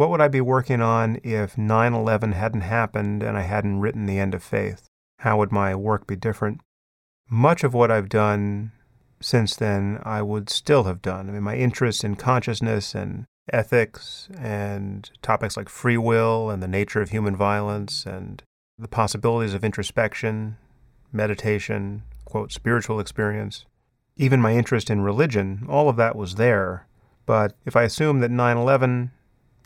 [0.00, 4.06] What would I be working on if 9 11 hadn't happened and I hadn't written
[4.06, 4.86] The End of Faith?
[5.18, 6.62] How would my work be different?
[7.28, 8.72] Much of what I've done
[9.20, 11.28] since then, I would still have done.
[11.28, 16.66] I mean, my interest in consciousness and ethics and topics like free will and the
[16.66, 18.42] nature of human violence and
[18.78, 20.56] the possibilities of introspection,
[21.12, 23.66] meditation, quote, spiritual experience,
[24.16, 26.86] even my interest in religion, all of that was there.
[27.26, 29.10] But if I assume that 9 11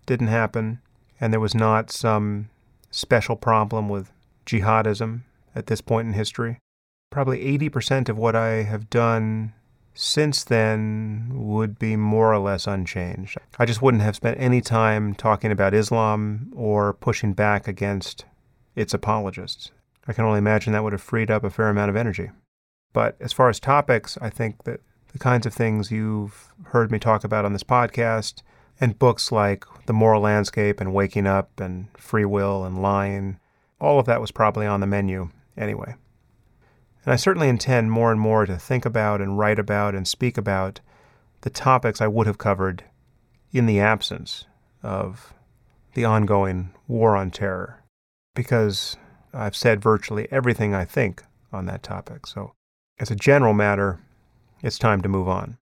[0.06, 0.80] didn't happen
[1.20, 2.50] and there was not some
[2.90, 4.12] special problem with
[4.46, 5.22] jihadism
[5.54, 6.58] at this point in history,
[7.10, 9.52] probably 80% of what I have done
[9.94, 13.38] since then would be more or less unchanged.
[13.58, 18.24] I just wouldn't have spent any time talking about Islam or pushing back against
[18.74, 19.70] its apologists.
[20.06, 22.30] I can only imagine that would have freed up a fair amount of energy.
[22.92, 24.80] But as far as topics, I think that
[25.12, 28.42] the kinds of things you've heard me talk about on this podcast
[28.80, 33.38] and books like The Moral Landscape and Waking Up and Free Will and Lying,
[33.80, 35.94] all of that was probably on the menu anyway.
[37.04, 40.38] And I certainly intend more and more to think about and write about and speak
[40.38, 40.80] about
[41.42, 42.84] the topics I would have covered
[43.52, 44.46] in the absence
[44.82, 45.34] of
[45.92, 47.82] the ongoing war on terror,
[48.34, 48.96] because
[49.32, 51.22] I've said virtually everything I think
[51.52, 52.26] on that topic.
[52.26, 52.52] So,
[52.98, 54.00] as a general matter,
[54.62, 55.58] it's time to move on,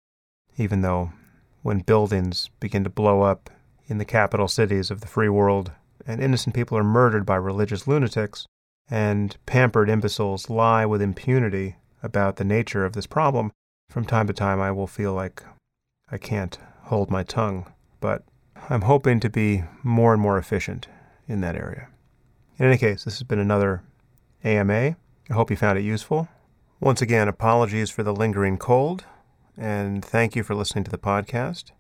[0.58, 1.12] even though
[1.62, 3.50] when buildings begin to blow up
[3.88, 5.72] in the capital cities of the free world
[6.06, 8.46] and innocent people are murdered by religious lunatics,
[8.90, 13.52] and pampered imbeciles lie with impunity about the nature of this problem,
[13.90, 15.44] from time to time I will feel like
[16.12, 17.72] I can't hold my tongue.
[18.00, 18.24] But
[18.70, 20.88] I'm hoping to be more and more efficient
[21.28, 21.90] in that area.
[22.58, 23.84] In any case, this has been another
[24.44, 24.96] AMA.
[25.30, 26.28] I hope you found it useful.
[26.80, 29.06] Once again, apologies for the lingering cold,
[29.60, 31.72] and thank you for listening to the podcast.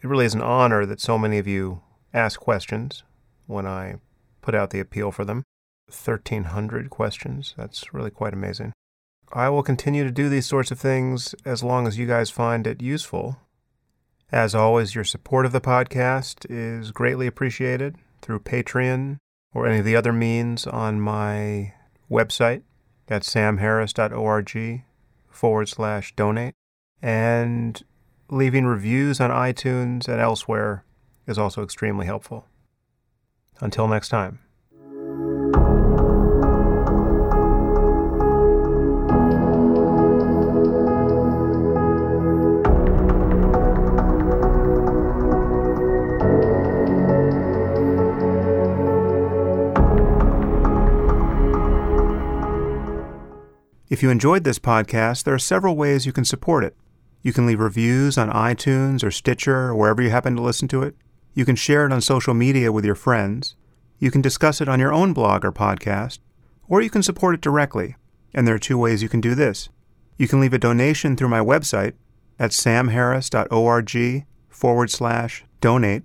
[0.00, 1.82] It really is an honor that so many of you
[2.14, 3.02] ask questions
[3.46, 3.96] when I
[4.40, 5.42] put out the appeal for them.
[5.86, 7.54] 1,300 questions.
[7.56, 8.72] That's really quite amazing.
[9.32, 12.66] I will continue to do these sorts of things as long as you guys find
[12.66, 13.38] it useful.
[14.30, 19.18] As always, your support of the podcast is greatly appreciated through Patreon
[19.52, 21.74] or any of the other means on my
[22.10, 22.62] website
[23.08, 24.84] at samharris.org
[25.28, 26.54] forward slash donate.
[27.02, 27.82] And
[28.30, 30.84] leaving reviews on iTunes and elsewhere
[31.26, 32.46] is also extremely helpful.
[33.60, 34.38] Until next time.
[53.90, 56.74] If you enjoyed this podcast, there are several ways you can support it.
[57.22, 60.82] You can leave reviews on iTunes or Stitcher or wherever you happen to listen to
[60.82, 60.96] it.
[61.34, 63.54] You can share it on social media with your friends.
[63.98, 66.18] You can discuss it on your own blog or podcast.
[66.68, 67.96] Or you can support it directly.
[68.34, 69.68] And there are two ways you can do this.
[70.18, 71.94] You can leave a donation through my website
[72.38, 76.02] at samharris.org forward slash donate.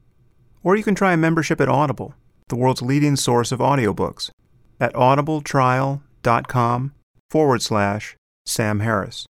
[0.64, 2.14] Or you can try a membership at Audible,
[2.50, 4.30] the world's leading source of audiobooks,
[4.80, 6.94] at audibletrial.com
[7.30, 8.16] forward slash
[8.46, 9.26] Sam Harris.